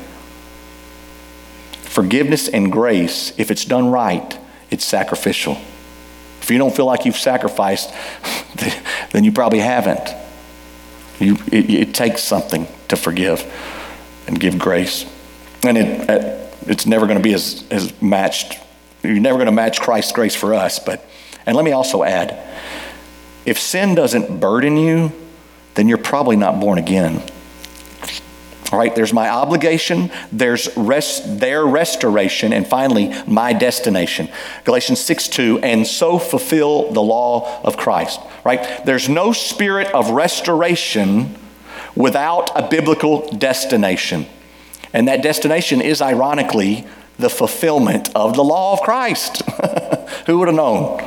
Forgiveness 1.96 2.46
and 2.46 2.70
grace, 2.70 3.32
if 3.38 3.50
it's 3.50 3.64
done 3.64 3.90
right, 3.90 4.38
it's 4.70 4.84
sacrificial. 4.84 5.56
If 6.42 6.50
you 6.50 6.58
don't 6.58 6.76
feel 6.76 6.84
like 6.84 7.06
you've 7.06 7.16
sacrificed, 7.16 7.90
then 9.12 9.24
you 9.24 9.32
probably 9.32 9.60
haven't. 9.60 10.14
You, 11.18 11.38
it, 11.50 11.70
it, 11.70 11.94
takes 11.94 12.22
something 12.22 12.68
to 12.88 12.96
forgive 12.96 13.50
and 14.26 14.38
give 14.38 14.58
grace. 14.58 15.06
And 15.66 15.78
it, 15.78 16.10
uh, 16.10 16.46
it's 16.66 16.84
never 16.84 17.06
going 17.06 17.16
to 17.16 17.24
be 17.24 17.32
as, 17.32 17.64
as 17.70 18.02
matched. 18.02 18.58
You're 19.02 19.18
never 19.18 19.38
going 19.38 19.46
to 19.46 19.52
match 19.52 19.80
Christ's 19.80 20.12
grace 20.12 20.34
for 20.34 20.52
us. 20.52 20.78
But, 20.78 21.02
and 21.46 21.56
let 21.56 21.64
me 21.64 21.72
also 21.72 22.02
add 22.04 22.38
if 23.46 23.58
sin 23.58 23.94
doesn't 23.94 24.38
burden 24.38 24.76
you, 24.76 25.12
then 25.76 25.88
you're 25.88 25.96
probably 25.96 26.36
not 26.36 26.60
born 26.60 26.76
again. 26.76 27.22
Right, 28.76 28.94
there's 28.94 29.14
my 29.14 29.30
obligation, 29.30 30.10
there's 30.30 30.68
rest, 30.76 31.40
their 31.40 31.64
restoration, 31.64 32.52
and 32.52 32.66
finally, 32.66 33.14
my 33.26 33.54
destination. 33.54 34.28
Galatians 34.64 35.00
6 35.00 35.28
2, 35.28 35.60
and 35.60 35.86
so 35.86 36.18
fulfill 36.18 36.92
the 36.92 37.00
law 37.00 37.62
of 37.62 37.78
Christ. 37.78 38.20
Right? 38.44 38.84
There's 38.84 39.08
no 39.08 39.32
spirit 39.32 39.86
of 39.94 40.10
restoration 40.10 41.36
without 41.94 42.50
a 42.54 42.68
biblical 42.68 43.30
destination. 43.30 44.26
And 44.92 45.08
that 45.08 45.22
destination 45.22 45.80
is 45.80 46.02
ironically 46.02 46.86
the 47.18 47.30
fulfillment 47.30 48.14
of 48.14 48.36
the 48.36 48.44
law 48.44 48.74
of 48.74 48.82
Christ. 48.82 49.42
Who 50.26 50.38
would 50.38 50.48
have 50.48 50.54
known? 50.54 51.02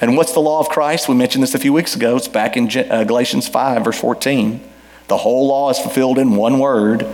And 0.00 0.16
what's 0.16 0.32
the 0.32 0.40
law 0.40 0.58
of 0.58 0.68
Christ? 0.68 1.08
We 1.08 1.14
mentioned 1.14 1.44
this 1.44 1.54
a 1.54 1.60
few 1.60 1.72
weeks 1.72 1.94
ago. 1.94 2.16
It's 2.16 2.26
back 2.26 2.56
in 2.56 2.68
uh, 2.90 3.04
Galatians 3.04 3.46
5, 3.46 3.84
verse 3.84 4.00
14. 4.00 4.71
The 5.08 5.18
whole 5.18 5.46
law 5.46 5.70
is 5.70 5.78
fulfilled 5.78 6.18
in 6.18 6.36
one 6.36 6.58
word 6.58 7.06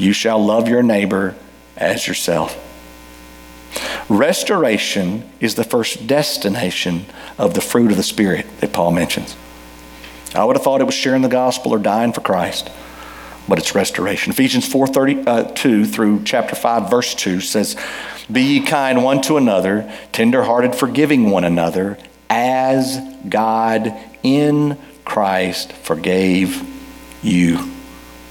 you 0.00 0.14
shall 0.14 0.42
love 0.42 0.66
your 0.66 0.82
neighbor 0.82 1.36
as 1.76 2.06
yourself. 2.08 2.58
Restoration 4.08 5.30
is 5.40 5.54
the 5.54 5.64
first 5.64 6.06
destination 6.06 7.04
of 7.38 7.54
the 7.54 7.60
fruit 7.60 7.90
of 7.90 7.96
the 7.96 8.02
Spirit 8.02 8.46
that 8.60 8.72
Paul 8.72 8.92
mentions. 8.92 9.36
I 10.34 10.44
would 10.44 10.56
have 10.56 10.62
thought 10.64 10.80
it 10.80 10.84
was 10.84 10.94
sharing 10.94 11.22
the 11.22 11.28
gospel 11.28 11.72
or 11.72 11.78
dying 11.78 12.12
for 12.12 12.20
Christ, 12.20 12.70
but 13.46 13.58
it's 13.58 13.74
restoration. 13.74 14.32
Ephesians 14.32 14.68
4:32 14.68 15.26
uh, 15.26 15.84
through 15.86 16.24
chapter 16.24 16.56
5 16.56 16.90
verse 16.90 17.14
2 17.14 17.40
says, 17.40 17.76
"Be 18.30 18.42
ye 18.42 18.60
kind 18.60 19.04
one 19.04 19.20
to 19.22 19.36
another, 19.36 19.92
tenderhearted, 20.12 20.74
forgiving 20.74 21.30
one 21.30 21.44
another, 21.44 21.98
as 22.28 22.98
God 23.28 23.94
in 24.22 24.78
Christ 25.04 25.72
forgave 25.72 26.64
you. 27.22 27.70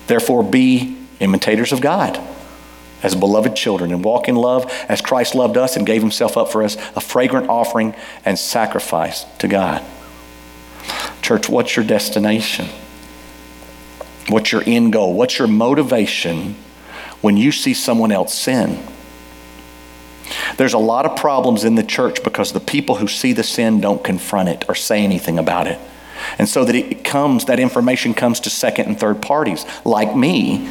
Therefore, 0.07 0.43
be 0.43 0.97
imitators 1.19 1.71
of 1.71 1.81
God 1.81 2.19
as 3.01 3.15
beloved 3.15 3.55
children 3.55 3.91
and 3.91 4.03
walk 4.03 4.27
in 4.27 4.35
love 4.35 4.71
as 4.89 5.01
Christ 5.01 5.35
loved 5.35 5.57
us 5.57 5.75
and 5.75 5.85
gave 5.85 6.01
himself 6.01 6.37
up 6.37 6.51
for 6.51 6.63
us, 6.63 6.75
a 6.95 7.01
fragrant 7.01 7.49
offering 7.49 7.95
and 8.25 8.37
sacrifice 8.37 9.25
to 9.39 9.47
God. 9.47 9.83
Church, 11.21 11.47
what's 11.47 11.75
your 11.75 11.85
destination? 11.85 12.67
What's 14.27 14.51
your 14.51 14.63
end 14.65 14.93
goal? 14.93 15.13
What's 15.13 15.39
your 15.39 15.47
motivation 15.47 16.55
when 17.21 17.37
you 17.37 17.51
see 17.51 17.73
someone 17.73 18.11
else 18.11 18.33
sin? 18.33 18.83
There's 20.57 20.73
a 20.73 20.79
lot 20.79 21.05
of 21.05 21.17
problems 21.17 21.63
in 21.63 21.75
the 21.75 21.83
church 21.83 22.23
because 22.23 22.51
the 22.51 22.59
people 22.59 22.95
who 22.95 23.07
see 23.07 23.33
the 23.33 23.43
sin 23.43 23.81
don't 23.81 24.03
confront 24.03 24.49
it 24.49 24.65
or 24.67 24.75
say 24.75 25.03
anything 25.03 25.39
about 25.39 25.67
it. 25.67 25.79
And 26.37 26.47
so 26.47 26.65
that 26.65 26.75
it 26.75 27.03
comes, 27.03 27.45
that 27.45 27.59
information 27.59 28.13
comes 28.13 28.39
to 28.41 28.49
second 28.49 28.87
and 28.87 28.99
third 28.99 29.21
parties, 29.21 29.65
like 29.85 30.15
me. 30.15 30.69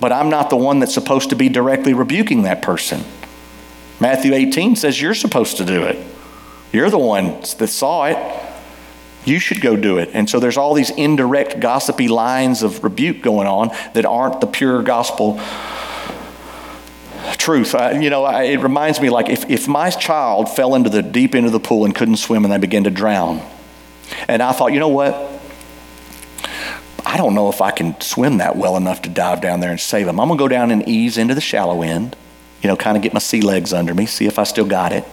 But 0.00 0.12
I'm 0.12 0.30
not 0.30 0.50
the 0.50 0.56
one 0.56 0.80
that's 0.80 0.94
supposed 0.94 1.30
to 1.30 1.36
be 1.36 1.48
directly 1.48 1.94
rebuking 1.94 2.42
that 2.42 2.62
person. 2.62 3.04
Matthew 4.00 4.34
18 4.34 4.76
says 4.76 5.00
you're 5.00 5.14
supposed 5.14 5.58
to 5.58 5.64
do 5.64 5.84
it. 5.84 6.04
You're 6.72 6.90
the 6.90 6.98
one 6.98 7.40
that 7.58 7.68
saw 7.68 8.06
it. 8.06 8.18
You 9.24 9.38
should 9.38 9.60
go 9.60 9.76
do 9.76 9.98
it. 9.98 10.10
And 10.12 10.28
so 10.28 10.40
there's 10.40 10.56
all 10.56 10.74
these 10.74 10.90
indirect, 10.90 11.60
gossipy 11.60 12.08
lines 12.08 12.62
of 12.62 12.82
rebuke 12.82 13.22
going 13.22 13.46
on 13.46 13.70
that 13.94 14.04
aren't 14.04 14.40
the 14.40 14.48
pure 14.48 14.82
gospel 14.82 15.40
truth. 17.38 17.74
I, 17.74 17.92
you 17.92 18.10
know, 18.10 18.24
I, 18.24 18.44
it 18.44 18.60
reminds 18.60 19.00
me 19.00 19.10
like 19.10 19.28
if, 19.28 19.48
if 19.48 19.68
my 19.68 19.90
child 19.90 20.48
fell 20.48 20.74
into 20.74 20.90
the 20.90 21.02
deep 21.02 21.34
end 21.34 21.46
of 21.46 21.52
the 21.52 21.60
pool 21.60 21.84
and 21.84 21.94
couldn't 21.94 22.16
swim 22.16 22.44
and 22.44 22.52
they 22.52 22.58
began 22.58 22.84
to 22.84 22.90
drown, 22.90 23.40
and 24.28 24.42
I 24.42 24.52
thought, 24.52 24.72
you 24.72 24.80
know 24.80 24.88
what? 24.88 25.30
I 27.04 27.16
don't 27.16 27.34
know 27.34 27.48
if 27.48 27.60
I 27.60 27.70
can 27.70 28.00
swim 28.00 28.38
that 28.38 28.56
well 28.56 28.76
enough 28.76 29.02
to 29.02 29.08
dive 29.08 29.40
down 29.40 29.60
there 29.60 29.70
and 29.70 29.80
save 29.80 30.06
him. 30.06 30.20
I'm 30.20 30.28
going 30.28 30.38
to 30.38 30.42
go 30.42 30.48
down 30.48 30.70
and 30.70 30.88
ease 30.88 31.18
into 31.18 31.34
the 31.34 31.40
shallow 31.40 31.82
end, 31.82 32.16
you 32.62 32.68
know, 32.68 32.76
kind 32.76 32.96
of 32.96 33.02
get 33.02 33.12
my 33.12 33.18
sea 33.18 33.42
legs 33.42 33.72
under 33.72 33.92
me, 33.92 34.06
see 34.06 34.26
if 34.26 34.38
I 34.38 34.44
still 34.44 34.64
got 34.64 34.92
it, 34.92 35.04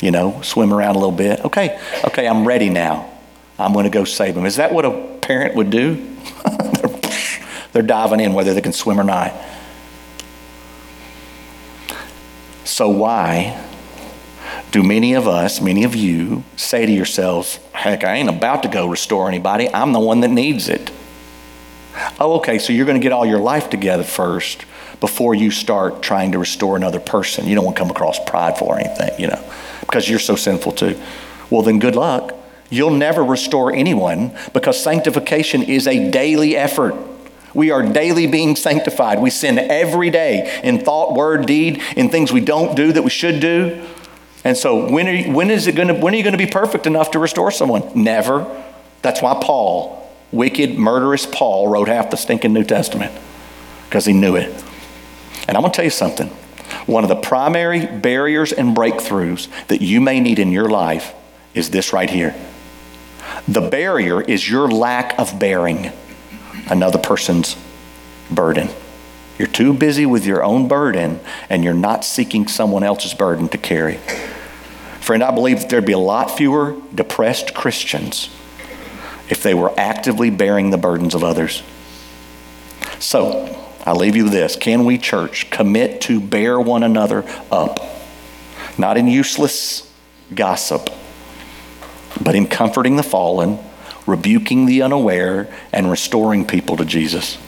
you 0.00 0.10
know, 0.10 0.40
swim 0.42 0.72
around 0.72 0.96
a 0.96 0.98
little 0.98 1.14
bit. 1.14 1.44
Okay, 1.44 1.78
okay, 2.04 2.26
I'm 2.26 2.46
ready 2.46 2.70
now. 2.70 3.10
I'm 3.58 3.72
going 3.72 3.84
to 3.84 3.90
go 3.90 4.04
save 4.04 4.36
him. 4.36 4.46
Is 4.46 4.56
that 4.56 4.72
what 4.72 4.84
a 4.84 5.18
parent 5.20 5.54
would 5.54 5.70
do? 5.70 6.16
They're 7.72 7.82
diving 7.82 8.20
in 8.20 8.34
whether 8.34 8.54
they 8.54 8.60
can 8.60 8.72
swim 8.72 9.00
or 9.00 9.04
not. 9.04 9.32
So, 12.64 12.88
why 12.88 13.71
do 14.72 14.82
many 14.82 15.12
of 15.12 15.28
us, 15.28 15.60
many 15.60 15.84
of 15.84 15.94
you, 15.94 16.42
say 16.56 16.86
to 16.86 16.90
yourselves, 16.90 17.60
heck, 17.72 18.04
I 18.04 18.14
ain't 18.14 18.30
about 18.30 18.62
to 18.62 18.68
go 18.68 18.88
restore 18.88 19.28
anybody. 19.28 19.72
I'm 19.72 19.92
the 19.92 20.00
one 20.00 20.20
that 20.20 20.30
needs 20.30 20.68
it. 20.68 20.90
Oh, 22.18 22.36
okay, 22.36 22.58
so 22.58 22.72
you're 22.72 22.86
going 22.86 22.98
to 22.98 23.02
get 23.02 23.12
all 23.12 23.26
your 23.26 23.38
life 23.38 23.68
together 23.68 24.02
first 24.02 24.64
before 24.98 25.34
you 25.34 25.50
start 25.50 26.02
trying 26.02 26.32
to 26.32 26.38
restore 26.38 26.74
another 26.74 27.00
person. 27.00 27.46
You 27.46 27.54
don't 27.54 27.66
want 27.66 27.76
to 27.76 27.82
come 27.82 27.90
across 27.90 28.18
prideful 28.24 28.68
or 28.68 28.80
anything, 28.80 29.10
you 29.20 29.26
know, 29.26 29.44
because 29.80 30.08
you're 30.08 30.18
so 30.18 30.36
sinful 30.36 30.72
too. 30.72 30.98
Well, 31.50 31.60
then 31.60 31.78
good 31.78 31.94
luck. 31.94 32.34
You'll 32.70 32.96
never 32.96 33.22
restore 33.22 33.74
anyone 33.74 34.34
because 34.54 34.82
sanctification 34.82 35.62
is 35.62 35.86
a 35.86 36.10
daily 36.10 36.56
effort. 36.56 36.94
We 37.52 37.70
are 37.70 37.82
daily 37.82 38.26
being 38.26 38.56
sanctified. 38.56 39.20
We 39.20 39.28
sin 39.28 39.58
every 39.58 40.08
day 40.08 40.60
in 40.64 40.78
thought, 40.78 41.14
word, 41.14 41.44
deed, 41.44 41.82
in 41.94 42.08
things 42.08 42.32
we 42.32 42.40
don't 42.40 42.74
do 42.74 42.92
that 42.92 43.02
we 43.02 43.10
should 43.10 43.40
do. 43.40 43.86
And 44.44 44.56
so 44.56 44.90
when 44.90 45.08
are 45.08 45.14
you, 45.14 45.32
when 45.32 45.50
is 45.50 45.66
it 45.66 45.76
going 45.76 45.88
to 45.88 45.94
when 45.94 46.14
are 46.14 46.16
you 46.16 46.22
going 46.22 46.36
to 46.36 46.38
be 46.38 46.50
perfect 46.50 46.86
enough 46.86 47.12
to 47.12 47.18
restore 47.18 47.50
someone? 47.50 47.90
Never. 47.94 48.64
That's 49.02 49.22
why 49.22 49.38
Paul, 49.42 50.10
wicked, 50.30 50.78
murderous 50.78 51.26
Paul 51.26 51.68
wrote 51.68 51.88
half 51.88 52.10
the 52.10 52.16
stinking 52.16 52.52
New 52.52 52.64
Testament 52.64 53.12
because 53.84 54.04
he 54.04 54.12
knew 54.12 54.36
it. 54.36 54.48
And 55.48 55.56
I'm 55.56 55.62
going 55.62 55.72
to 55.72 55.76
tell 55.76 55.84
you 55.84 55.90
something. 55.90 56.28
One 56.86 57.04
of 57.04 57.08
the 57.08 57.16
primary 57.16 57.86
barriers 57.86 58.52
and 58.52 58.76
breakthroughs 58.76 59.48
that 59.68 59.82
you 59.82 60.00
may 60.00 60.20
need 60.20 60.38
in 60.38 60.50
your 60.50 60.68
life 60.68 61.12
is 61.54 61.70
this 61.70 61.92
right 61.92 62.10
here. 62.10 62.34
The 63.46 63.60
barrier 63.60 64.20
is 64.20 64.48
your 64.48 64.68
lack 64.68 65.18
of 65.18 65.38
bearing 65.38 65.92
another 66.68 66.98
person's 66.98 67.56
burden. 68.30 68.68
You're 69.38 69.48
too 69.48 69.72
busy 69.72 70.06
with 70.06 70.24
your 70.24 70.42
own 70.42 70.68
burden 70.68 71.20
and 71.48 71.64
you're 71.64 71.74
not 71.74 72.04
seeking 72.04 72.46
someone 72.46 72.82
else's 72.82 73.14
burden 73.14 73.48
to 73.48 73.58
carry. 73.58 73.98
Friend, 75.02 75.22
I 75.22 75.30
believe 75.32 75.68
there'd 75.68 75.84
be 75.84 75.92
a 75.92 75.98
lot 75.98 76.30
fewer 76.30 76.76
depressed 76.94 77.54
Christians 77.54 78.30
if 79.28 79.42
they 79.42 79.52
were 79.52 79.72
actively 79.78 80.30
bearing 80.30 80.70
the 80.70 80.78
burdens 80.78 81.14
of 81.14 81.22
others. 81.22 81.62
So, 82.98 83.58
I 83.84 83.92
leave 83.92 84.16
you 84.16 84.24
with 84.24 84.32
this. 84.32 84.56
Can 84.56 84.84
we, 84.84 84.96
church, 84.96 85.50
commit 85.50 86.00
to 86.02 86.20
bear 86.20 86.60
one 86.60 86.82
another 86.82 87.24
up? 87.50 87.80
Not 88.78 88.96
in 88.96 89.08
useless 89.08 89.92
gossip, 90.34 90.88
but 92.22 92.34
in 92.34 92.46
comforting 92.46 92.96
the 92.96 93.02
fallen 93.02 93.58
rebuking 94.06 94.66
the 94.66 94.82
unaware, 94.82 95.52
and 95.72 95.90
restoring 95.90 96.46
people 96.46 96.76
to 96.76 96.84
Jesus. 96.84 97.38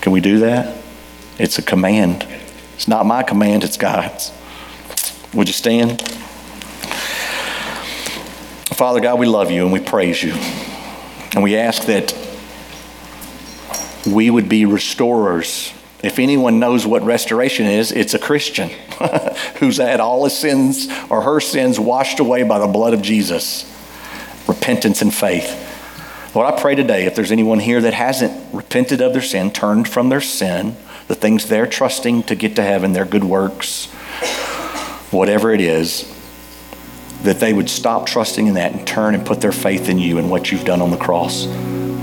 Can 0.00 0.12
we 0.12 0.20
do 0.20 0.40
that? 0.40 0.76
It's 1.38 1.58
a 1.58 1.62
command. 1.62 2.26
It's 2.74 2.88
not 2.88 3.06
my 3.06 3.22
command, 3.22 3.64
it's 3.64 3.76
God's. 3.76 4.32
Would 5.34 5.48
you 5.48 5.54
stand? 5.54 6.02
Father 8.82 8.98
God, 8.98 9.20
we 9.20 9.26
love 9.26 9.52
you 9.52 9.62
and 9.62 9.72
we 9.72 9.78
praise 9.78 10.20
you. 10.20 10.32
And 11.36 11.44
we 11.44 11.56
ask 11.56 11.84
that 11.84 12.12
we 14.12 14.28
would 14.28 14.48
be 14.48 14.64
restorers. 14.64 15.72
If 16.02 16.18
anyone 16.18 16.58
knows 16.58 16.84
what 16.84 17.04
restoration 17.04 17.66
is, 17.66 17.92
it's 17.92 18.14
a 18.14 18.18
Christian 18.18 18.70
who's 19.60 19.76
had 19.76 20.00
all 20.00 20.24
his 20.24 20.36
sins 20.36 20.88
or 21.08 21.22
her 21.22 21.38
sins 21.38 21.78
washed 21.78 22.18
away 22.18 22.42
by 22.42 22.58
the 22.58 22.66
blood 22.66 22.92
of 22.92 23.02
Jesus 23.02 23.72
repentance 24.48 25.00
and 25.00 25.14
faith. 25.14 26.34
Lord, 26.34 26.52
I 26.52 26.60
pray 26.60 26.74
today 26.74 27.04
if 27.04 27.14
there's 27.14 27.30
anyone 27.30 27.60
here 27.60 27.82
that 27.82 27.94
hasn't 27.94 28.52
repented 28.52 29.00
of 29.00 29.12
their 29.12 29.22
sin, 29.22 29.52
turned 29.52 29.88
from 29.88 30.08
their 30.08 30.20
sin, 30.20 30.74
the 31.06 31.14
things 31.14 31.46
they're 31.46 31.68
trusting 31.68 32.24
to 32.24 32.34
get 32.34 32.56
to 32.56 32.64
heaven, 32.64 32.94
their 32.94 33.04
good 33.04 33.22
works, 33.22 33.86
whatever 35.12 35.52
it 35.52 35.60
is, 35.60 36.11
that 37.22 37.40
they 37.40 37.52
would 37.52 37.70
stop 37.70 38.06
trusting 38.06 38.46
in 38.46 38.54
that 38.54 38.72
and 38.72 38.86
turn 38.86 39.14
and 39.14 39.24
put 39.24 39.40
their 39.40 39.52
faith 39.52 39.88
in 39.88 39.98
you 39.98 40.18
and 40.18 40.30
what 40.30 40.50
you've 40.50 40.64
done 40.64 40.80
on 40.80 40.90
the 40.90 40.96
cross 40.96 41.44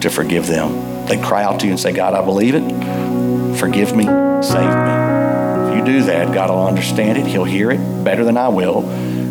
to 0.02 0.10
forgive 0.10 0.48
them. 0.48 1.06
They 1.06 1.18
cry 1.18 1.44
out 1.44 1.60
to 1.62 1.66
you 1.66 1.72
and 1.72 1.80
say, 1.80 1.92
God, 1.92 2.14
I 2.14 2.24
believe 2.24 2.56
it. 2.56 3.58
Forgive 3.58 3.96
me. 3.96 4.06
Save 4.42 4.70
me. 4.70 5.70
If 5.70 5.78
you 5.78 5.86
do 5.86 6.04
that, 6.04 6.34
God 6.34 6.50
will 6.50 6.66
understand 6.66 7.18
it. 7.18 7.26
He'll 7.28 7.44
hear 7.44 7.72
it 7.72 8.04
better 8.04 8.24
than 8.24 8.38
I 8.38 8.48
will 8.48 8.90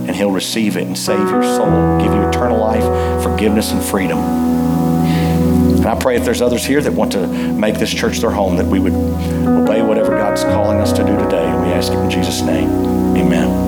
and 0.09 0.17
He'll 0.17 0.31
receive 0.31 0.79
it 0.79 0.87
and 0.87 0.97
save 0.97 1.19
your 1.19 1.43
soul, 1.43 2.01
give 2.01 2.13
you 2.13 2.27
eternal 2.27 2.59
life, 2.59 3.23
forgiveness, 3.23 3.73
and 3.73 3.83
freedom. 3.83 4.19
And 4.19 5.87
I 5.87 5.95
pray 5.95 6.17
if 6.17 6.25
there's 6.25 6.41
others 6.41 6.65
here 6.65 6.81
that 6.81 6.93
want 6.93 7.13
to 7.13 7.27
make 7.27 7.79
this 7.79 7.93
church 7.93 8.19
their 8.19 8.31
home, 8.31 8.57
that 8.57 8.67
we 8.67 8.81
would 8.81 8.95
obey 8.95 9.83
whatever 9.83 10.17
God's 10.17 10.45
calling 10.45 10.79
us 10.79 10.93
to 10.93 11.05
do 11.05 11.17
today. 11.19 11.45
And 11.45 11.63
we 11.63 11.73
ask 11.73 11.93
it 11.93 11.99
in 11.99 12.11
Jesus' 12.11 12.41
name. 12.41 12.69
Amen. 13.19 13.68